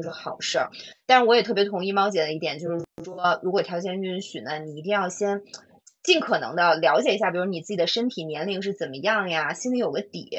[0.00, 0.70] 就是好事儿，
[1.06, 5.42] 但是我也特别同意猫姐的一点，就是说，如果条件允许呢，你一定要先
[6.02, 10.30] 尽可能的了解一下，比如你自己的身体年龄是怎么样呀，心里有个底。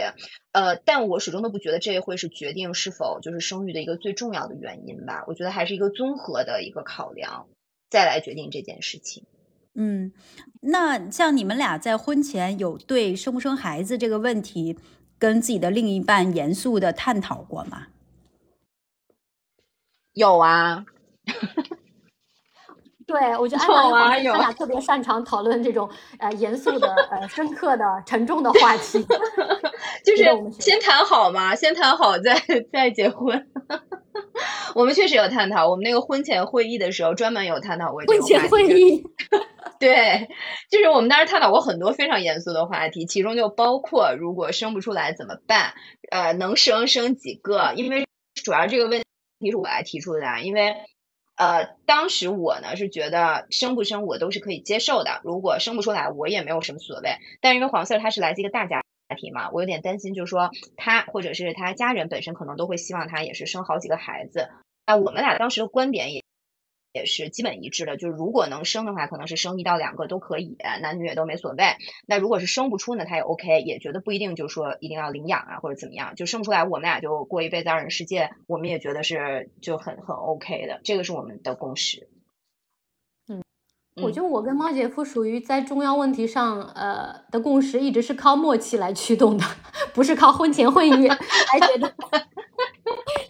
[0.51, 5.23] 呃，但我始终都不觉得这会是决定是否就是生育的一个最重要的原因吧。
[5.27, 7.47] 我觉得还是一个综合的一个考量，
[7.89, 9.23] 再来决定这件事情。
[9.75, 10.11] 嗯，
[10.59, 14.77] 那像你们俩在婚前有对生不生孩子这个问题
[15.17, 17.87] 跟自己的另一半严肃的探讨过吗？
[20.13, 20.83] 有啊，
[23.07, 25.89] 对我觉得安娜他俩特别擅长讨论这种
[26.19, 29.05] 呃严肃的、呃深刻的、沉重的话题。
[30.05, 30.23] 就是
[30.59, 32.41] 先谈好嘛，先谈好再
[32.71, 33.47] 再结婚。
[34.75, 39.03] 我们确实有探讨，我们那个婚前会议的时候专门有探讨过婚前会议。
[39.79, 40.29] 对，
[40.69, 45.73] 就是我们当时探讨过很多非常严肃的话题，其中就包括如果生不出来怎么办？
[46.11, 47.73] 呃，能生生几个？
[47.75, 48.05] 因为
[48.35, 49.01] 主要这个问。
[49.41, 50.75] 题是我来提出的啊，因为，
[51.35, 57.17] 呃，当时我呢是觉得生不生我都是可以接受的，如果生不出来我也没有什么所谓。
[57.41, 58.81] 但因为黄色它是来自一个大家
[59.17, 64.49] 庭嘛，我有点担心，就是说他或者是他家人本身可能都会希望他也是生好几个孩子。
[64.85, 66.21] 那我们俩当时的观点也。
[66.93, 71.75] 也是基本一致的，就是如果能生的话，可能是生一到两个都可以，男女也都没所谓。
[72.05, 82.09] 那如果是生不出呢，他也 OK，也觉得不一定就是说一定要领养啊或者怎么样，就生不出来，我们俩就过一辈子二人世界，我们也觉得是就很很 OK 的，这个是我们的共识。
[83.29, 83.41] 嗯，
[84.03, 89.45] 我觉得我跟猫姐夫属于在重要问题上，呃的共识一直是靠默契来驱动的，
[89.93, 91.17] 不是靠婚前会议来
[91.67, 91.93] 觉得。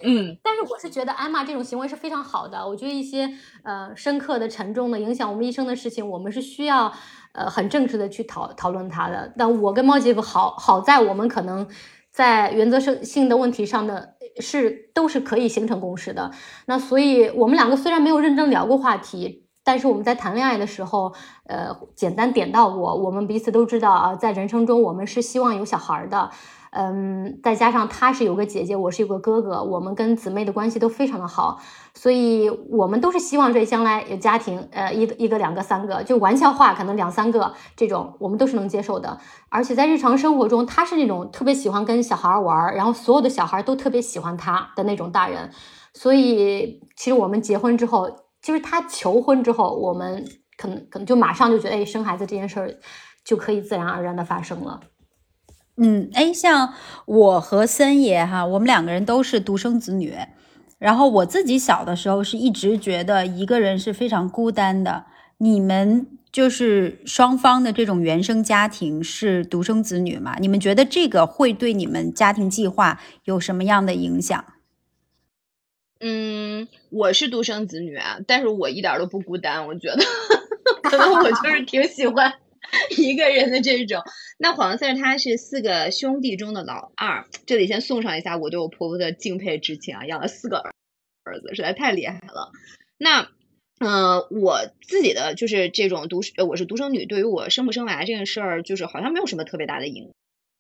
[0.04, 2.68] 嗯，但是我是觉得艾玛这种行为是非常好的。
[2.68, 3.30] 我觉得一些
[3.64, 6.92] 呃深刻的、沉重的影响我们一生的事情，我们是需要
[7.34, 9.34] 呃很正式的去讨讨论它的。
[9.38, 11.68] 但我跟猫姐夫好好在我们可能
[12.12, 16.32] 在原则性性的问题上的是都是可以形成共识的。
[16.66, 21.14] 那所以我们两个虽然没有认真聊过话题，但是我们在谈恋爱的时候，
[21.46, 26.32] 呃，简单点到过，我们彼此都知道啊，在人生中我们是希望有小孩的。
[26.74, 31.60] 嗯，再加上他是有个姐姐，我是有个哥哥，我们跟姊妹的关系都非常的好，
[31.94, 39.20] 所以我们都是希望这将来有家庭，呃，一一个、两个、三个，就玩笑话，可能两三个这种，我们都是能接受的。
[39.50, 45.52] 而且在日常生活中，他是那种特别喜欢跟小孩玩，然后所有的小孩都特别喜欢他的那种大人。
[45.94, 48.10] 所以，其实我们结婚之后，
[48.42, 50.26] 就是他求婚之后，我们
[50.58, 52.74] 可能可能就马上就觉得，哎，生孩子这件事儿
[53.26, 54.80] 就可以自然而然的发生了。
[55.84, 56.76] 嗯，哎，像
[57.06, 60.16] 我和森爷哈，我们两个人都是独生子女。
[60.78, 65.06] 然后我自己小的时候是一直觉得一个人是非常孤单的。
[65.40, 70.38] 你们就是双方的这种原生家庭是独生子女嘛？
[70.40, 74.46] 你们觉得这个会对你们家庭计划有什么样的影响？
[76.00, 79.66] 嗯，我是独生子女啊，但是我一点都不孤单。
[79.66, 80.04] 我觉得，
[80.84, 82.34] 可能我就是挺喜欢。
[82.98, 84.02] 一个人的这种，
[84.38, 90.58] 那黄四儿他是四个兄弟中的老二，这里先送上一下我对我婆婆的敬佩之情啊，养了四个
[91.24, 92.52] 儿子，实在太厉害了。
[92.98, 93.30] 那，
[93.80, 100.14] 嗯，我自己的就是这种独生，我是独生女，对于我生不生娃这件事儿，就是好像没有什么特别大的影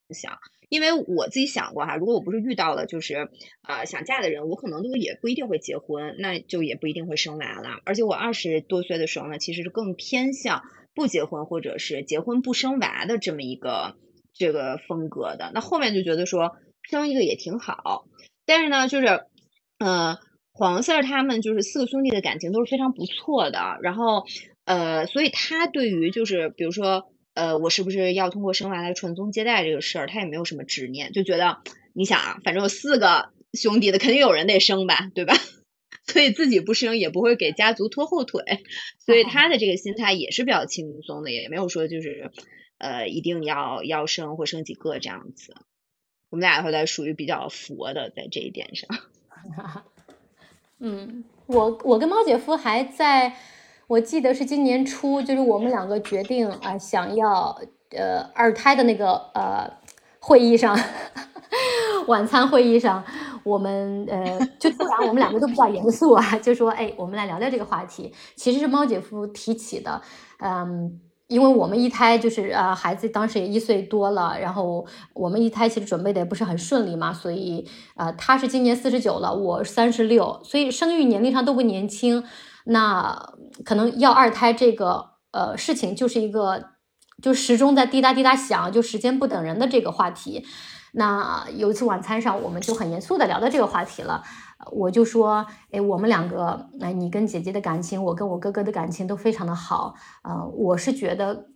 [0.09, 0.37] 响，
[0.67, 3.29] 因为我自己想过哈，如果我不是遇到了就是
[3.65, 7.79] 呃想嫁的人，我可能都也不一定会结婚，那就也不一定会生娃了。
[7.85, 10.63] 而且我二十多岁的时候呢，其实是更偏向。
[10.93, 13.95] 不结婚或者是结婚不生娃的这么一个
[14.33, 18.05] 这个风格的，那后面就觉得说生一个也挺好，
[18.45, 19.25] 但是呢，就是
[19.79, 20.17] 呃
[20.51, 24.25] 黄四儿他们就是四个兄弟的感情都是非常不错的，然后
[24.65, 31.59] 呃所以他对于就是比如说呃我是不是要通过生娃来传宗接代这个事儿，他也没有什么执念，就觉得
[31.93, 35.33] 你想啊，反正有四个兄弟的，肯定有人得生吧，对吧？
[36.11, 38.43] 所以自己不生也不会给家族拖后腿，
[38.99, 42.31] 所以他的这个心态也是比较轻松的，也没有说就是
[42.77, 45.55] 呃一定要要生或生几个这样子。
[46.29, 48.89] 我们俩后来属于比较佛的在这一点上。
[50.79, 53.35] 嗯，我我跟猫姐夫还在，
[53.87, 59.71] 我记得是今年初，就是我们两个决定啊想要呃二胎的那个呃
[60.19, 60.75] 会议上，
[62.07, 63.03] 晚餐会议上。
[63.43, 68.13] 我们呃，就突然我们两个都比较严肃啊，就说哎，我们来聊聊这个话题。
[68.35, 69.99] 其实是猫姐夫提起的，
[70.37, 74.85] 嗯，因为我们一胎就是呃，孩子当时也一岁多了，然后
[75.15, 82.23] 我们一胎其实准备的也不是很顺利嘛，所以呃，他是今年四十九了，我三十六，所以生育年龄上都不年轻，
[82.65, 83.33] 那
[83.65, 86.63] 可能要二胎这个呃事情就是一个
[87.23, 90.45] 就时钟在滴答滴答响，就时间不等人的这个话题。
[90.93, 94.23] 那有一次晚餐上，我们就很严肃的聊到这个话题了。
[94.71, 99.95] 我就说，哎，我们两个，哎，你跟姐姐的感情，我跟我哥哥的感情都非常的好。
[100.23, 101.47] 呃，我是觉得，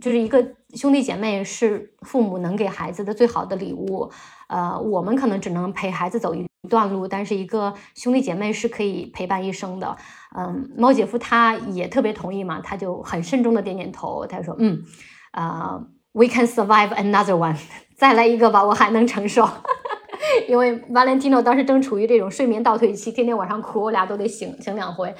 [0.00, 4.10] 就是一个兄弟姐妹是父母能给孩子的最好的礼物。
[4.48, 9.96] 呃，我们可能只能陪孩子走一段路，但是一个兄弟姐妹是可以陪伴一生的。
[10.36, 14.82] 嗯，猫姐夫他也特别同意嘛，他就很慎重的点点头，他说，嗯，
[15.30, 15.80] 啊
[16.12, 17.56] ，we can survive another one。
[17.98, 19.46] 再来一个吧，我还能承受，
[20.46, 25.12] 因为 Valentino 当时正处于这种睡眠倒退期，天天晚上哭，我俩都得醒醒两回。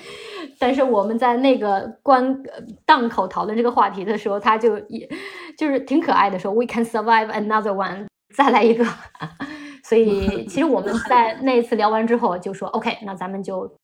[0.60, 2.40] 但是我们在那个关
[2.86, 5.08] 档口讨论这个话题的时候，他就也
[5.58, 8.86] 就是挺可爱的，说 We can survive another one， 再来一个。
[9.82, 13.76] 所以其实我们在那一次聊完之后就说 OK，那咱们就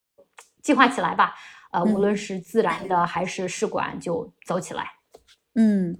[0.62, 1.34] 计划起来吧。
[1.72, 4.84] 呃，无论是自然的还是试管，就走起来。
[5.57, 5.97] 嗯，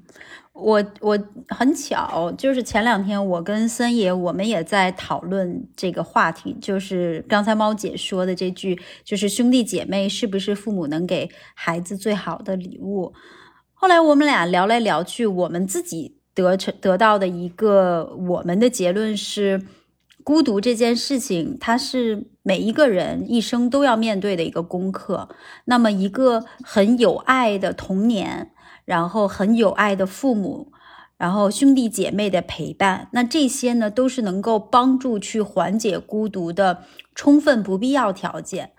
[0.55, 13.13] 我我很巧，就是前两天我跟森爷我们也在讨论这个话题，就是刚才猫姐说的这句，就是兄弟姐妹是不是父母能给孩子最好的礼物？
[13.73, 19.61] 后来我们俩聊来聊去，我们自己得成得到的一个我们的结论是，
[20.23, 25.29] 孤独这件事情，它是每一个人一生都要面对的一个功课。
[25.65, 28.53] 那么，一个很有爱的童年。
[28.85, 30.73] 然后很有爱的父母，
[31.17, 36.83] 然后兄弟姐妹的陪伴，那这些呢都是能够帮助去缓解孤独的
[37.15, 38.73] 充分不必要条件。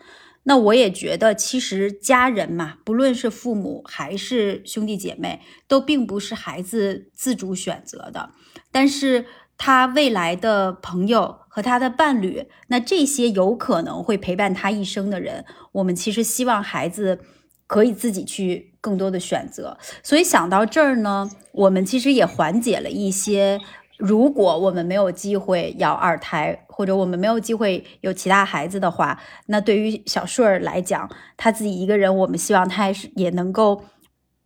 [0.43, 8.30] 那我也觉得，其实家人嘛，不论是父母还是兄弟姐妹，都并不是孩子自主选择的。
[8.72, 9.26] 但是
[9.58, 17.22] 他未来的朋友和他的伴侣，那这些有可能会陪伴他一生的人，我们其实希望孩子。
[17.68, 23.59] 可以自己去更多的选择，所以想到这儿呢，我们其实也缓解了一些。
[23.97, 33.82] 如果我们没有机会要二胎，或者我们没有机会有其他孩子的话，那对于小顺儿来讲，他自己一个人，我们希望他是也能够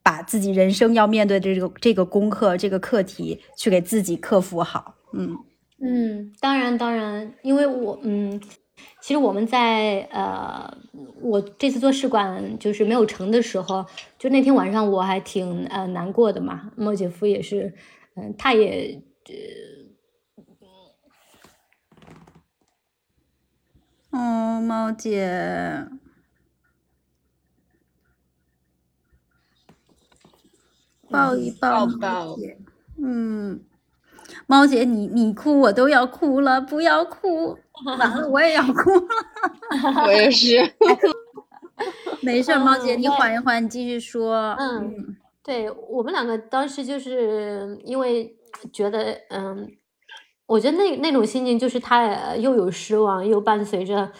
[0.03, 4.93] 把自己人生要面对的这个这个功课、这个课题去给自己克服好。
[5.13, 5.35] 嗯
[5.81, 8.39] 嗯，当然当然，因为我嗯。
[9.01, 10.77] 其实我们在呃，
[11.21, 13.85] 我这次做试管就是没有成的时候，
[14.17, 16.71] 就那天晚上我还挺呃难过的嘛。
[16.75, 17.73] 猫姐夫也是，
[18.15, 19.01] 嗯，他也
[24.11, 25.87] 呃，哦，猫姐，
[31.09, 32.57] 抱一抱猫姐，
[33.01, 33.63] 嗯。
[34.45, 37.57] 猫姐，你你哭我都要哭了，不要哭，
[37.97, 40.03] 完了我也要哭了。
[40.05, 40.57] 我也是。
[42.21, 44.55] 没事，猫姐，你缓一缓，你继续说。
[44.59, 48.35] 嗯，对我们两个当时就是因为
[48.73, 49.67] 觉得，嗯，
[50.45, 54.11] 我觉得那那种心情就是他又有失望，又伴随着，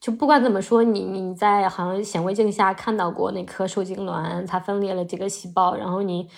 [0.00, 6.28] 就不管怎么说，你你在好像显微镜下看到过那颗受精卵，它分裂了几个细胞，然后你。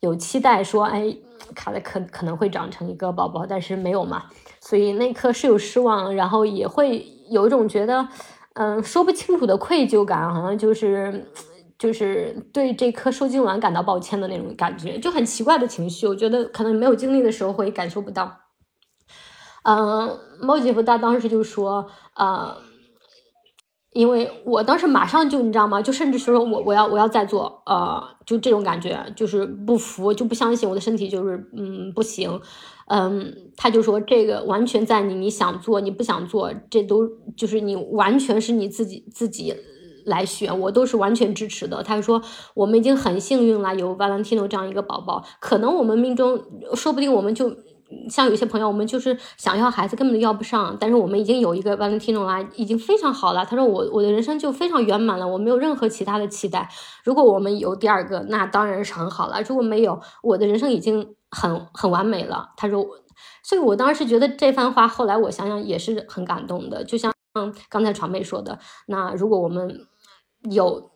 [0.00, 1.16] 有期待说，哎，
[1.54, 4.24] 卡的可可能会长成一个宝宝，但是没有嘛，
[4.66, 8.08] 所以那刻是有失望，然后也会有一种觉得，
[8.54, 11.30] 嗯，说不清楚的愧疚感，好像就是
[11.78, 16.06] 就是对这颗受精卵感到抱歉的那种感觉，就很奇怪的情绪。
[16.06, 18.40] 我觉得可能没有经历的时候会感受不到。
[19.64, 22.56] 嗯，猫姐夫他当时就说，啊。
[23.94, 25.80] 因为我当时马上就你知道吗？
[25.80, 32.40] 就甚至是说我我要我要再做，呃，就这种感觉，就是不服，就不相信我的身体就是嗯不行，
[32.88, 39.54] 嗯，他就说这个完全在你，你想做你不想做，这都就是你完全是你自己自己
[40.04, 41.80] 来选，我都是完全支持的。
[41.84, 42.20] 他说
[42.54, 46.42] 我们已经很幸运了，有 Valentino 这样一个宝宝，可能我们命中
[46.74, 47.56] 说不定我们就。
[48.08, 50.76] 像有些朋友，我们就是想要孩子，根本就要不上。
[50.78, 53.44] 但是我们已经有一个 Valentino 啦，已经非常好了。
[53.44, 56.68] 他说我我的人生就非常圆满了，我没有任何其他的期待。
[57.02, 59.42] 如果我们有第二个，那当然是很好了。
[59.42, 62.50] 如果没有，我的人生已经很很完美了。
[62.56, 62.84] 他说，
[63.42, 66.84] 所以我当时觉得这番话，后来我想想也是很感动的。
[66.84, 67.12] 就像
[67.68, 69.86] 刚才传妹说的，那如果我们
[70.50, 70.90] 有，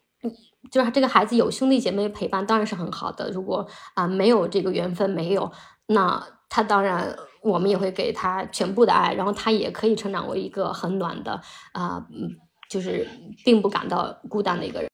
[0.70, 3.30] 就是这个孩子有兄弟姐妹陪伴，当然是很好的。
[3.30, 5.50] 如果啊没有这个缘分，没有
[5.86, 6.37] 那。
[6.48, 11.40] 他当然，我们也会给他全部的爱，然后他也可以成长为一个很暖的
[11.72, 12.30] 啊，嗯，
[12.68, 13.06] 就是
[13.44, 14.90] 并不感到孤单的一个人。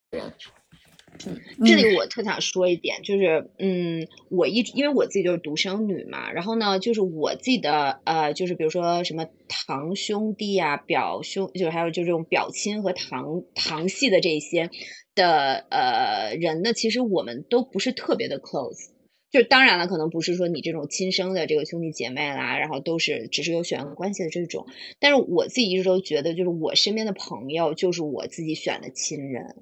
[1.27, 14.71] 嗯，这里我特想说一点，就是嗯，我一直因为我自己就是独生女嘛，然后呢，就是我自己的呃，就是比如说什么堂兄弟啊、表兄，就是还有就这种表亲和堂堂系的这些
[15.15, 18.91] 的呃人呢，其实我们都不是特别的 close。
[19.35, 24.68] 就当然了，可能不是说你这种亲生的这个兄弟姐妹啦，然后都是只是有血缘关系的这种。
[25.01, 29.57] 但是我自己一直都觉得，就是我身边的朋友就是我自己选的亲人，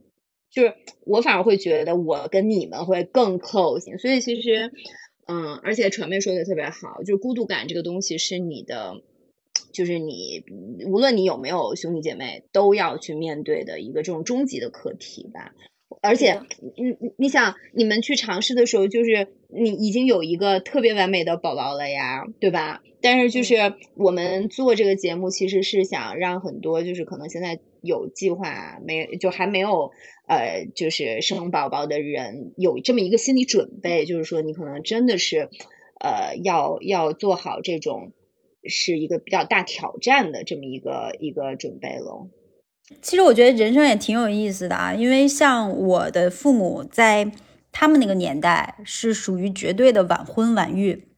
[0.51, 0.75] 就是
[1.07, 3.99] 我反而会觉得我跟你们会更 close。
[3.99, 4.71] 所以其实，
[5.27, 9.01] 嗯，而且传媒说的特别好，就是孤独感这个东西是你的，
[9.73, 10.45] 就是你
[10.85, 15.55] 无论你有没有兄弟姐妹，都要去面对的一个这种终极的课题吧。
[16.01, 16.41] 而且，
[16.77, 22.83] 你你你想，你们去尝试的时候，就是你已经有一个特别完美的宝宝了呀，对吧？
[23.01, 29.91] 但是就是我们做这个节目，其实是想让很多就是可能现在有计划没就还没有
[30.29, 35.49] 呃就是生宝宝的人有这么一个心理准备，就是说你可能真的是
[36.01, 38.13] 呃要要做好这种
[38.65, 42.29] 是一个比较大挑战的这么一个一个准备了。
[43.01, 47.33] 其实我觉得人生也挺有意思的啊，因为像我的父母在
[47.73, 51.09] 他们那个年代是属于绝对的晚婚晚育。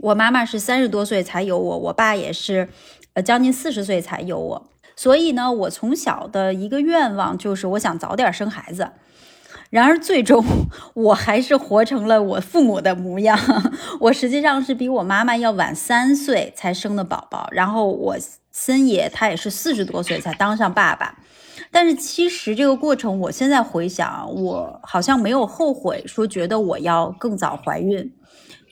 [0.00, 2.68] 我妈妈是三十多岁才有我，我爸也是，
[3.12, 4.68] 呃，将近四十岁才有我。
[4.96, 8.90] 所以呢，我从小的一个愿望就是我想早点生孩子。
[9.70, 10.44] 然而，最终
[10.94, 13.38] 我还是活成了我父母的模样。
[14.00, 17.48] 我实际上是比我妈妈要晚三岁才生的宝宝。
[17.52, 18.16] 然后我
[18.54, 21.18] 森爷他也是四十多岁才当上爸爸。
[21.70, 28.14] 但是其实这个过程，我现在回想，我好像没有后悔，说觉得我要更早怀孕。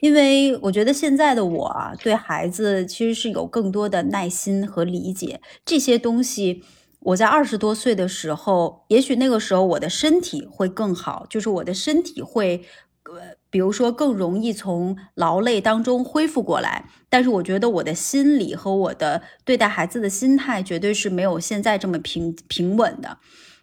[0.01, 5.41] 因为我觉得现在的我，对孩子其实是有更多的耐心和理解。
[5.65, 6.65] 这些东西，
[7.01, 12.65] 我在二十多岁的时候，也许那个时候我的身体会更好，就是我的身体会，
[13.05, 16.87] 呃，比如说更容易从劳累当中恢复过来。
[17.09, 23.19] 但是我觉得我的心理和我的对待孩子的心态，绝对是没有现在这么平平稳的。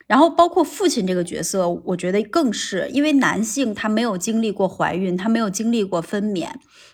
[0.06, 6.48] 然后包括父亲这个角色，我觉得更是因为男性他没有经历过怀孕，他没有经历过分娩。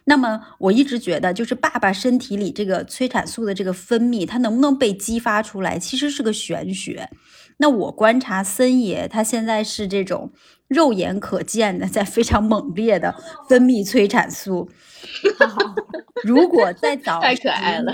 [0.04, 7.10] 那么我一直觉得，就是爸爸身体里这个催产素的这个分泌，它能不能被激发出来，其实是个玄学。
[7.58, 10.34] 那我观察森爷，他现在是这种
[10.68, 13.16] 肉眼可见的，在非常猛烈的
[13.48, 14.70] 分泌催产素。
[16.24, 17.48] 如果再 早十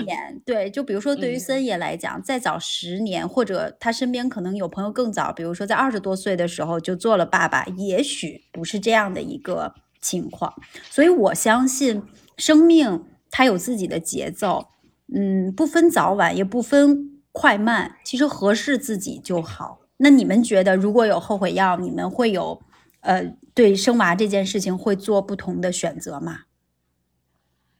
[0.04, 10.54] 年，对，就比如说对于森爷来讲，再早十年，或者他身边可能有朋友更早，比如说在二十多岁的时候就做了爸爸，也许不是这样的一个情况。
[10.90, 12.02] 所以我相信
[12.38, 14.68] 生命它有自己的节奏，
[15.14, 19.81] 嗯，不分早晚，也不分快慢，其实合适自己就好。
[20.02, 22.60] 那你们觉得如果有后悔药，你们会有
[23.00, 23.24] 呃
[23.54, 26.40] 对生娃这件事情会做不同的选择吗？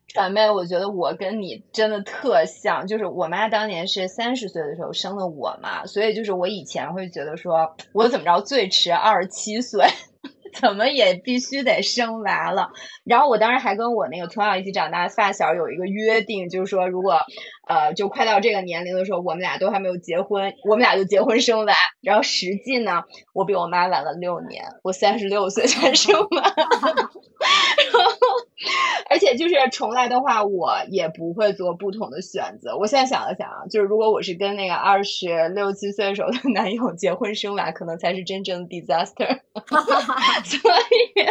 [0.06, 9.84] 传妹，我觉得我跟你真的特像，就是我妈当年是三十岁的时候生的我嘛，所以就是我以前会觉得说，我怎么着最迟二十七岁。
[10.60, 12.72] 怎么也必须得生娃了，
[13.04, 17.20] 然后我当时还跟我那个从小一起长大的发小有一个约定，就是说如果
[17.66, 21.74] 呃就快到这个年龄的时候，我们俩都还没有结婚，我们俩就结婚生娃。
[22.00, 26.54] 然后实际呢，我比我妈晚了六年，我三十六岁才生娃。
[27.92, 28.10] 然后
[29.10, 32.76] 而且就是重来的话，我也不会做不同的选择。
[32.76, 39.40] 我现在想了想啊，就是如果我是跟那个二十六七岁时候的男友结婚生娃，可能才是真正的 disaster。
[40.44, 41.24] 所以，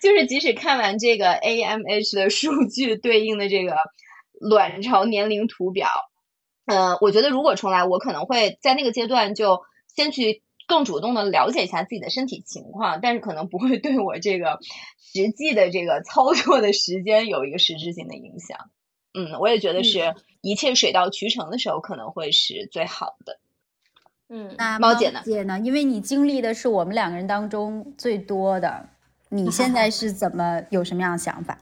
[0.00, 3.76] 就是即使看完这个 AMH 的数据对应的这个
[4.42, 5.88] 卵巢年龄图表，
[6.66, 9.62] 呃，我觉得如果重来，我可能会在那个阶段就
[9.94, 14.58] 先去更主动的了解一下自己的身体情况，但是可能不会对我这个
[14.98, 18.58] 实际的这个操作的时间有一个实质性的影响。
[19.14, 23.38] 嗯，我也觉得是一切水到渠成的时候，可能会是最好的。
[24.28, 25.20] 嗯，那猫姐呢？
[25.24, 25.60] 姐呢？
[25.60, 28.88] 因为你经历的是我们两个人当中最多的，
[29.28, 31.58] 你现在是怎么有什么样的想法？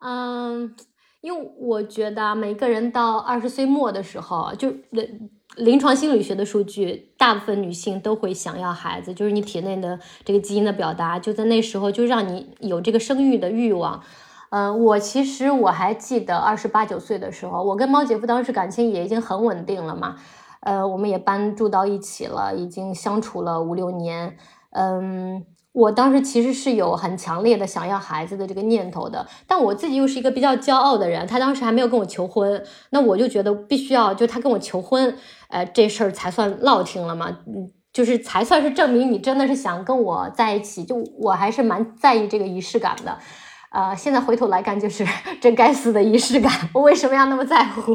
[0.00, 0.76] 嗯，
[1.26, 14.00] 因为我觉得每个人到二十岁末的时候，就临临床心理学的数据，大部分女性都会想要孩子，就是你体内的这个基因的表达，就在那时候就让你有这个生育的欲望。
[14.50, 20.14] 嗯，我其实我还记得二十八九岁的时候，我跟猫姐夫当时感情也已经很稳定了嘛。
[20.60, 24.36] 呃，我们也搬住到一起了，已经相处了五六年。
[24.70, 25.44] 嗯，
[25.76, 31.26] 我当时其实是有很强烈的想要孩子的这个念头的，但我自己又是一个比较骄傲的人。
[31.26, 35.14] 他当时还没有跟我求婚，那我就觉得必须要就他跟我求婚，
[35.48, 37.28] 呃，这事儿才算落听了嘛。
[37.46, 40.82] 嗯，就是才算是证明你真的是想跟我在一起。
[40.82, 43.18] 就我还是蛮在意这个仪式感的。
[43.70, 45.06] 呃，现在回头来看，就是
[45.42, 47.92] 真该死的仪式感，我为什么要那么在乎？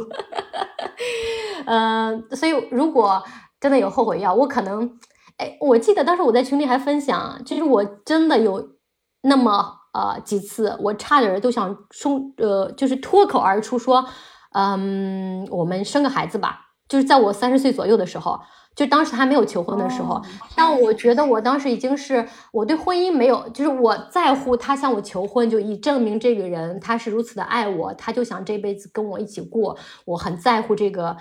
[1.65, 3.23] 嗯， 所以如果
[3.59, 4.99] 真的有后悔药，我可能，
[5.41, 8.75] 哎，我记得当时我在群里还分享，就是我真的有
[9.23, 14.05] 那么呃几次，我差点都想说，呃，就是脱口而出说，
[14.53, 18.39] 嗯，我们生个孩子吧，就是在我三十岁左右的时候。
[18.73, 20.21] 就当时还没有求婚的时候，
[20.55, 31.17] 但我觉得我当时已经是我对婚姻没有，就是我在乎他向我求婚，就以证明这个人他是如此的爱我，他就想这辈子跟我一起过，我很在乎这个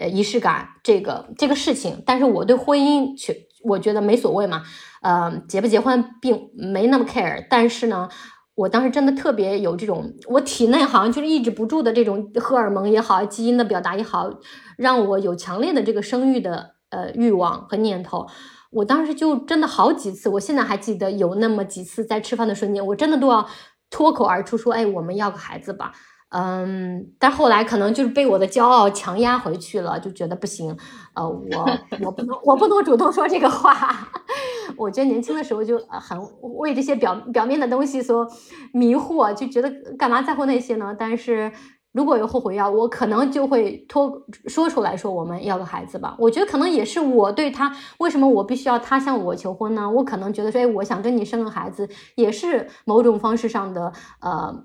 [0.00, 2.02] 呃仪式感这个这个事情。
[2.04, 3.32] 但是我对婚姻却
[3.64, 4.62] 我觉得没所谓嘛，
[5.02, 7.46] 呃，结不结婚并没那么 care。
[7.50, 8.08] 但是呢，
[8.54, 14.30] 我当时真的特别有这种，我体内好像就是抑制不住的这种荷尔蒙也好，基因的表达也好，
[14.76, 16.74] 让我有强烈的这个生育的。
[16.90, 18.26] 呃，欲望和念头，
[18.70, 23.46] 我当时就真的好几次，我现在还记得有那么几次，在吃饭的瞬间，我真的都要
[23.90, 25.92] 脱口而出说：“哎，我们要个孩子吧。”
[26.30, 30.76] 嗯，但后来可能就是被我的骄傲强压回去了，就觉得不行，
[31.14, 31.70] 呃，我
[32.04, 34.08] 我不能我不能主动说这个话。
[34.76, 36.18] 我觉得年轻的时候就很
[36.58, 38.28] 为这些表表面的东西所
[38.72, 40.94] 迷惑，就觉得干嘛在乎那些呢？
[40.96, 41.50] 但是
[41.92, 44.12] 如果有后悔药，我可能就会脱
[44.46, 46.14] 说出来说我们要个孩子吧。
[46.18, 49.90] 我觉得可能也是我对他为什么我必须要他向我求婚呢？
[49.90, 54.64] 我可能觉得说，哎，我想跟你生个孩子，也是某种方式上的呃。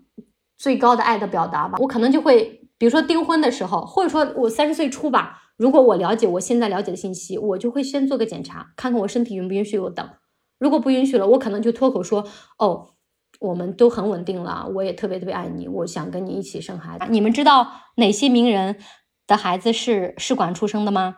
[0.63, 10.09] 最高的爱的表达吧，我可能就会，比如说订婚的时候，或者说我三十岁初吧，如果我了解我现在了解的信息，我就会先做个检查，看看我身体允不允许我等。
[10.57, 12.25] 如果不允许了，我可能就脱口说，
[12.57, 12.91] 哦，
[13.41, 17.07] 我们都很稳定了，我也特别特别爱你，我想跟你一起生孩子。
[17.09, 18.77] 你们知道哪些名人
[19.27, 21.17] 的孩子是试管出生的吗？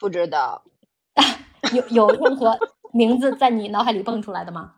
[0.00, 0.64] 不知道，
[1.72, 2.58] 有有任何
[2.92, 4.72] 名字在你脑海里蹦出来的吗？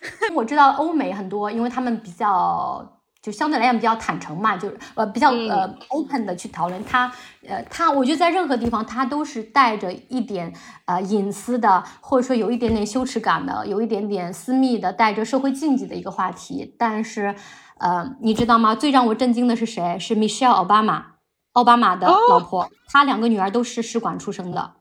[0.34, 7.10] 我知道欧美很多，因为他们比较就相对来讲比较坦诚嘛，就是呃比较呃 open 的去讨论他
[7.48, 10.52] 呃他，我觉得在任何地方他都是带着一点
[10.86, 16.74] 呃隐私的，或者说有一点点羞耻感的，有一点点私密的，带着社会禁忌的一个话题。
[16.78, 17.34] 但是
[17.78, 18.74] 呃你知道吗？
[18.74, 19.98] 最让我震惊的是谁？
[19.98, 21.04] 是 Michelle 奥巴马，
[21.52, 24.74] 奥巴马的老婆，她两个女儿都是试管出生的。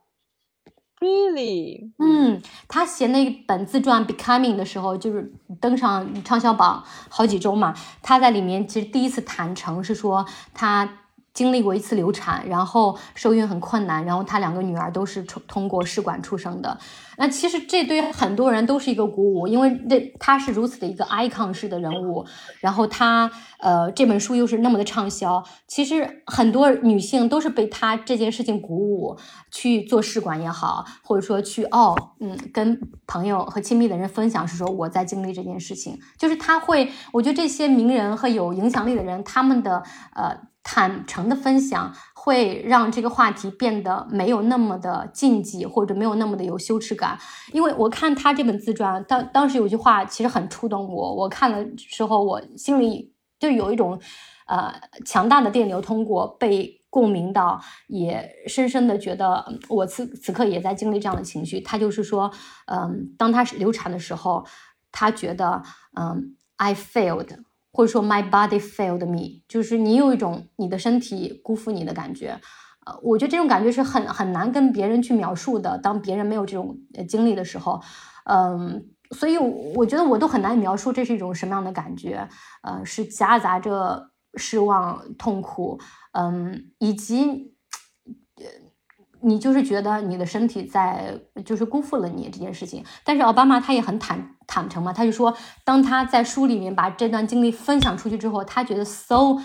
[1.00, 1.92] Really？
[2.00, 7.74] 嗯，他写那本自传《Becoming》的时候，就是登上畅销榜好几周嘛。
[8.02, 10.90] 他在里面其实第一次坦诚是说他。
[11.38, 16.76] 经历过一次流产，然后受孕很困难，然后他两个女儿都是通通过试管出生的。
[17.20, 22.26] 那其实这对很多人都是一个鼓舞，因为这他是如此的一个 icon 式的人物，
[22.60, 23.30] 然后他
[23.60, 29.16] 呃这本书又是那么的畅销，其实很多女性都是被他这件事情鼓舞
[29.52, 39.84] 去做试管也好，或者说去哦嗯跟朋友和亲密的人分享，是说我在经历这件事情，就是他会，我觉得这些名人和有影响力的人，他们的
[40.16, 40.36] 呃。
[40.70, 47.18] 坦诚的分享会让这个话题变得没有那么的禁忌，或者没有那么的有羞耻感。
[47.54, 53.98] 因为我看他这本自传，当当时有句话其实很触动我，我看了之后，我心里就有一种
[54.46, 54.74] 呃
[55.06, 61.62] 强大的电流通过，被共鸣到，也深深的觉得我此此刻也在经历这样的情绪。
[61.62, 62.30] 他就是说，
[62.66, 64.46] 嗯，当他流产的时候，
[64.92, 65.64] 他觉得，
[65.98, 67.47] 嗯，I failed。
[67.78, 72.40] 或者说，my body failed me，就是你有一种你的身体辜负你的感觉，
[72.88, 75.78] 呃，我觉得这种感觉是很很难跟别人去描述的。
[75.78, 76.76] 当别人没有这种
[77.08, 77.80] 经历的时候，
[78.26, 82.28] 嗯，所以我觉得我都很难描述这是一种什么样的感觉，
[82.64, 85.80] 呃，是夹杂着失望、痛苦，
[86.14, 87.54] 嗯，以及。
[89.22, 99.38] 你就是觉得你的身体在就是辜负了你这件事情，但是奥巴马他也很坦坦诚嘛，他就说，当他在书里面把这段经历分享出去之后，他觉得 so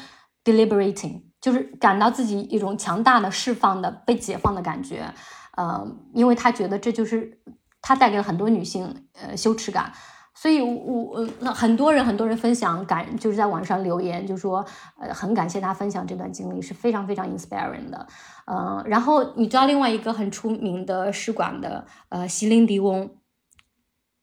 [0.44, 5.12] deliberating，就是感到自己一种强大的释放的被解放的感觉，
[5.56, 7.40] 呃，因为他觉得这就是
[7.80, 9.92] 他带给了很多女性呃羞耻感。
[10.34, 14.64] 所以，我那很多人很多人分享感，就是在网上留言，就说，
[14.98, 18.06] 呃，很感谢他分享这段经历，是非常非常 inspiring 的，
[18.46, 23.10] 嗯，然后你知道另外一个很出名的试管的，呃，席琳迪翁，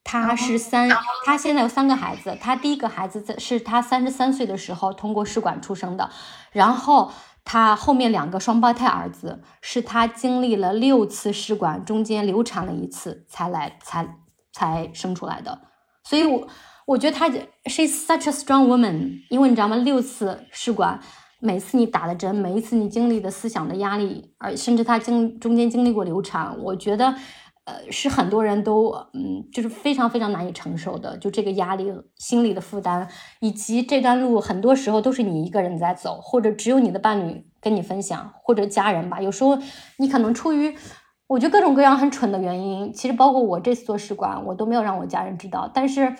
[0.03, 0.89] 他是三，
[1.25, 6.09] 他现在有三个孩子，他第一个孩子在是他三十三岁的时候通过试管出生的，
[6.51, 7.11] 然后
[7.45, 14.17] 他后面两个双胞胎儿子是他经历了六次试管，中间流产了一次才来才
[14.51, 15.68] 才生出来的。
[16.09, 16.47] 所以，我
[16.87, 17.29] 我觉得她
[17.65, 19.75] she's such a strong woman，因为你知道吗？
[19.75, 20.99] 六次试管，
[21.39, 27.13] 每次你打的针，每一次你经历的思想的压力，而甚至她经中间经历过流产，我觉得，
[27.65, 33.07] 呃，是很多人都嗯，就是非常非常难以承受的，就这个压力、心理的负担，
[33.39, 39.21] 以及这段路很多时候都是你一个人在走，或者只有你的伴侣跟你分享，或者家人吧。
[39.21, 39.59] 有时候
[39.97, 40.75] 你可能出于。
[41.29, 45.69] 我觉得各种各样很蠢的原因，其实包括我这次做试管，我都没有让我家人知道。
[45.71, 46.11] 但是，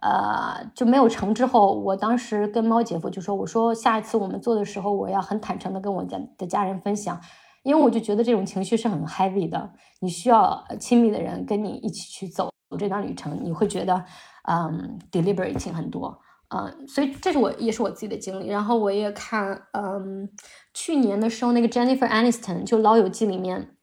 [0.00, 7.20] 呃，就没有成之后，我当时跟猫姐夫就说：“我说下一次我们做的时候，我要很坦诚的跟我家的家人分享，
[7.62, 14.02] 因为我就觉得这种情绪是很 heavy 的，你需要亲密的人跟你一起去走这段旅程，你会觉得，
[14.48, 18.48] 嗯，deliberating 很多，嗯，所以这是我也是我自己的经历。
[18.48, 20.26] 然后我也看，嗯，
[20.72, 23.73] 去年的时候那个 Jennifer Aniston 就《老友记》里面。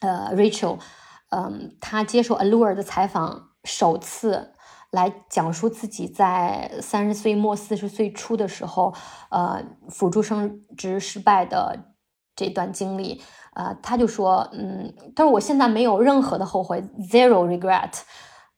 [0.00, 0.78] 呃，Rachel，
[1.30, 4.52] 嗯，她接受 Allure 的采访，首次
[4.90, 8.94] 来讲述自己在三十岁末四十岁初的时候，
[9.30, 11.94] 呃，辅助生殖失败的
[12.34, 13.22] 这段经历。
[13.54, 18.02] 呃，他就说，嗯，但是我现在没有任何的后悔，zero regret。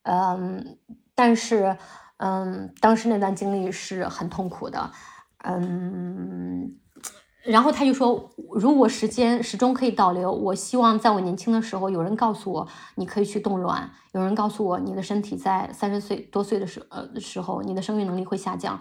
[0.03, 0.79] 嗯，
[1.15, 1.77] 但是，
[2.17, 4.91] 嗯，当时那段经历是很痛苦的。
[5.45, 6.77] 嗯，
[7.51, 18.79] 然后他就说，如果时间始终可以倒流，我希望在我年轻的时候，有人告诉我你可以去冻卵，有人告诉我你的身体在三十岁多岁的时呃时候，你的生育能力会下降。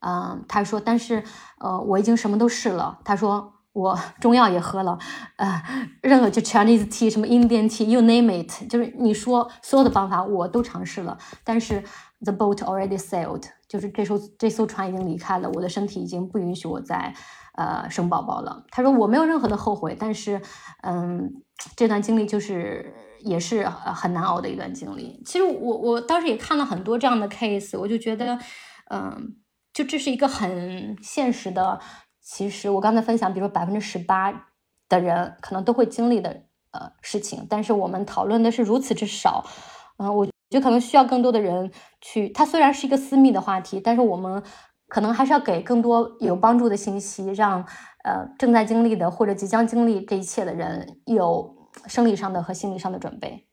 [0.00, 1.24] 嗯，他说，但是
[1.58, 3.00] 呃，我已经什么都试了。
[3.04, 3.52] 他说。
[3.74, 4.96] 我中药也喝了，
[5.34, 5.60] 呃，
[6.00, 11.82] 任何就 Chinese tea 什么 Indian tea，you name it，就是你说所有的方法我都尝试了，但是
[12.22, 17.12] the boat already sailed，就是这艘这艘船已经离开了，我的身体已经不允许我再
[17.56, 18.64] 呃生宝宝了。
[18.70, 20.40] 他说我没有任何的后悔，但是
[20.82, 21.42] 嗯，
[21.76, 25.22] 这段经历就是也是很难熬的一段经历。
[25.24, 28.38] 其实我我当时也看了很多这样的 case，我就觉得
[28.90, 29.36] 嗯，
[29.72, 31.80] 就这是一个很现实的。
[32.20, 34.32] 其实我刚才分享，比如说百分之十八
[34.88, 39.44] 的人可能都会经历的呃事情，但是我们讨论的是如此之少，
[39.98, 41.70] 嗯，我觉得可能需要更多的人
[42.00, 42.30] 去。
[42.30, 44.42] 它虽然是一个私密的话题，但是我们
[44.94, 47.58] 可能还是要给更多有帮助的信息，让
[48.04, 51.52] 呃正在经历的或者即将经历这一切的人有
[51.88, 53.44] 生理上的和心理上的准备。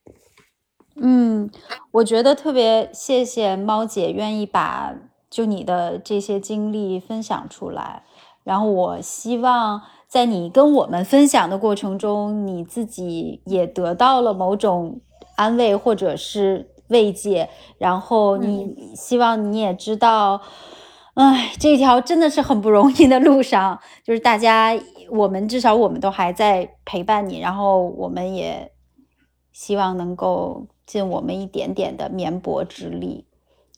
[0.98, 1.50] 嗯，
[1.94, 4.94] 我觉得特别谢谢猫姐愿意把
[5.32, 8.04] 就你的这些经历分享出来。
[8.44, 15.02] 然后我希望在你跟我们分享的过程中，你自己也得到了某种
[15.38, 17.50] 安慰或者是慰藉。
[17.80, 20.40] 然后你希望你也知道，
[21.22, 24.76] 哎，这条真的是很不容易的路上，就是大家，
[25.10, 27.40] 我们至少我们都还在陪伴你。
[27.40, 28.72] 然后我们也
[29.52, 33.26] 希望能够尽我们一点点的绵薄之力，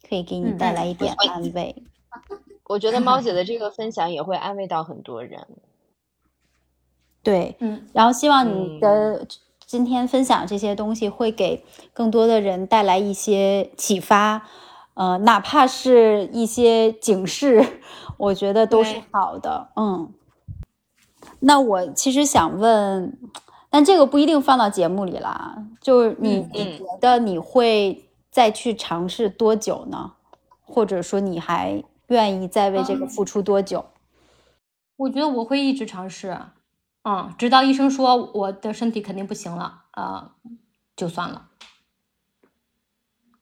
[0.08, 1.84] 可以给你带来一点安慰。
[2.66, 5.46] 我觉得猫姐 的这个分享也会安慰到很多人，
[7.22, 9.28] 对，嗯，然后希望你的
[9.66, 14.48] 今天分享这些东西会给更多的人带来一些启发，
[14.94, 17.82] 呃，哪怕是一些警示，
[18.18, 20.12] 我觉得都是好的，嗯。
[21.40, 23.18] 那我其实想问，
[23.70, 30.14] 但这个不一定放到节目里啦，就是你你觉得你会再去尝试多久呢？
[30.62, 31.84] 或者说你还？
[32.08, 33.86] 愿意再为这个付出多久？
[34.98, 36.38] 我觉得我会一直尝试，
[37.04, 40.30] 嗯，直到医生说我的身体肯定不行了，呃，
[40.98, 41.48] 就算了。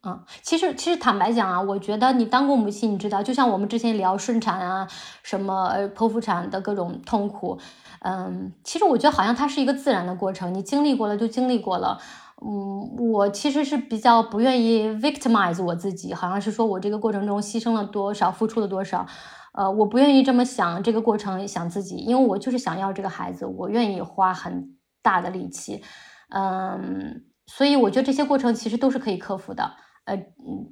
[0.03, 4.87] 嗯，其实其实坦白讲啊，我觉得你当过母亲，你知道，就像我们之前聊顺产啊，
[5.21, 7.59] 什么剖腹产的各种痛苦，
[7.99, 11.99] 嗯，其实我觉得好像它是一个自然的过程，你经历过了就经历过了。
[12.43, 19.05] 嗯，我其实是比较不愿意 victimize 我自己，好像是说我这个过程中牺牲了多少，付出了多少，
[19.53, 25.83] 呃，我不愿意这么想这个过程，想自己，因为我就是想要这个孩子，我愿意花很大的力气，
[26.29, 29.73] 嗯，所以我觉得这些过程其实都是可以克服的，
[30.05, 30.17] 呃，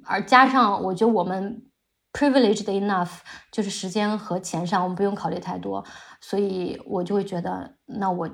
[0.04, 1.62] 而加上我觉得我们
[2.12, 3.18] privileged enough，
[3.52, 5.84] 就是时间和钱上我们不用考虑太多，
[6.20, 8.30] 所以我就会觉得，那我，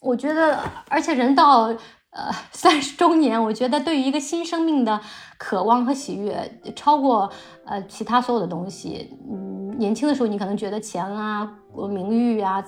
[0.00, 0.58] 我觉得，
[0.88, 1.74] 而且人到。
[2.10, 4.98] 呃，三十周年，我觉得对于一个新生命的
[5.36, 7.30] 渴望和喜悦，超过
[7.66, 9.14] 呃其他所有的东西。
[9.30, 11.58] 嗯，年轻的时候你可能觉得钱啊、
[11.90, 12.64] 名誉啊、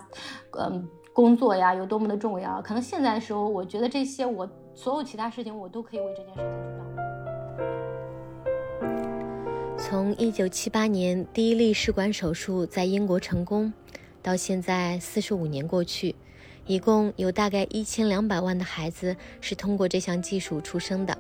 [0.53, 6.88] 嗯工作呀有多么的重要，可能现在的时候，我觉得这些我所有其他事情我都可以为这件事情去
[9.79, 13.73] 从一九七八年第一例试管手术在英国成功，
[14.21, 16.17] 到现在四十五年过去。
[16.67, 21.17] 一共有大概一千两百万的孩子是通过这项技术出生的。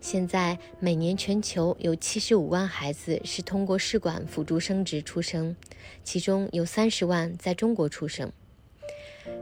[0.00, 5.54] 现在每年全球有七十五万孩子是通过试管辅助生殖出生，
[6.04, 8.30] 其中有三十万在中国出生。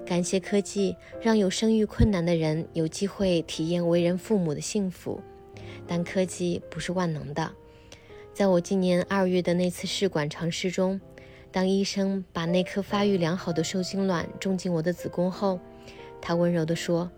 [0.07, 5.21] 感谢科技，让有生育困难的人有机会体验为人父母的幸福。
[5.87, 7.53] 但科技不是万能的。
[8.35, 11.01] 在我今年二月的那次试管尝试中。
[11.51, 15.61] 当医生把那颗发育良好的受精卵种进我的子宫后，
[16.19, 17.11] 他温柔地说：“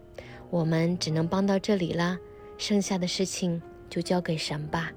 [0.51, 2.19] 我们只能帮到这里了，
[2.59, 4.91] 剩下的事情就交给神吧。”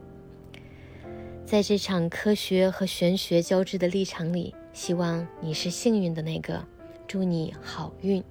[1.45, 6.65] 在这场科学和玄学交织的立场里，希望你是幸运的那个，
[7.07, 8.23] 祝你好运。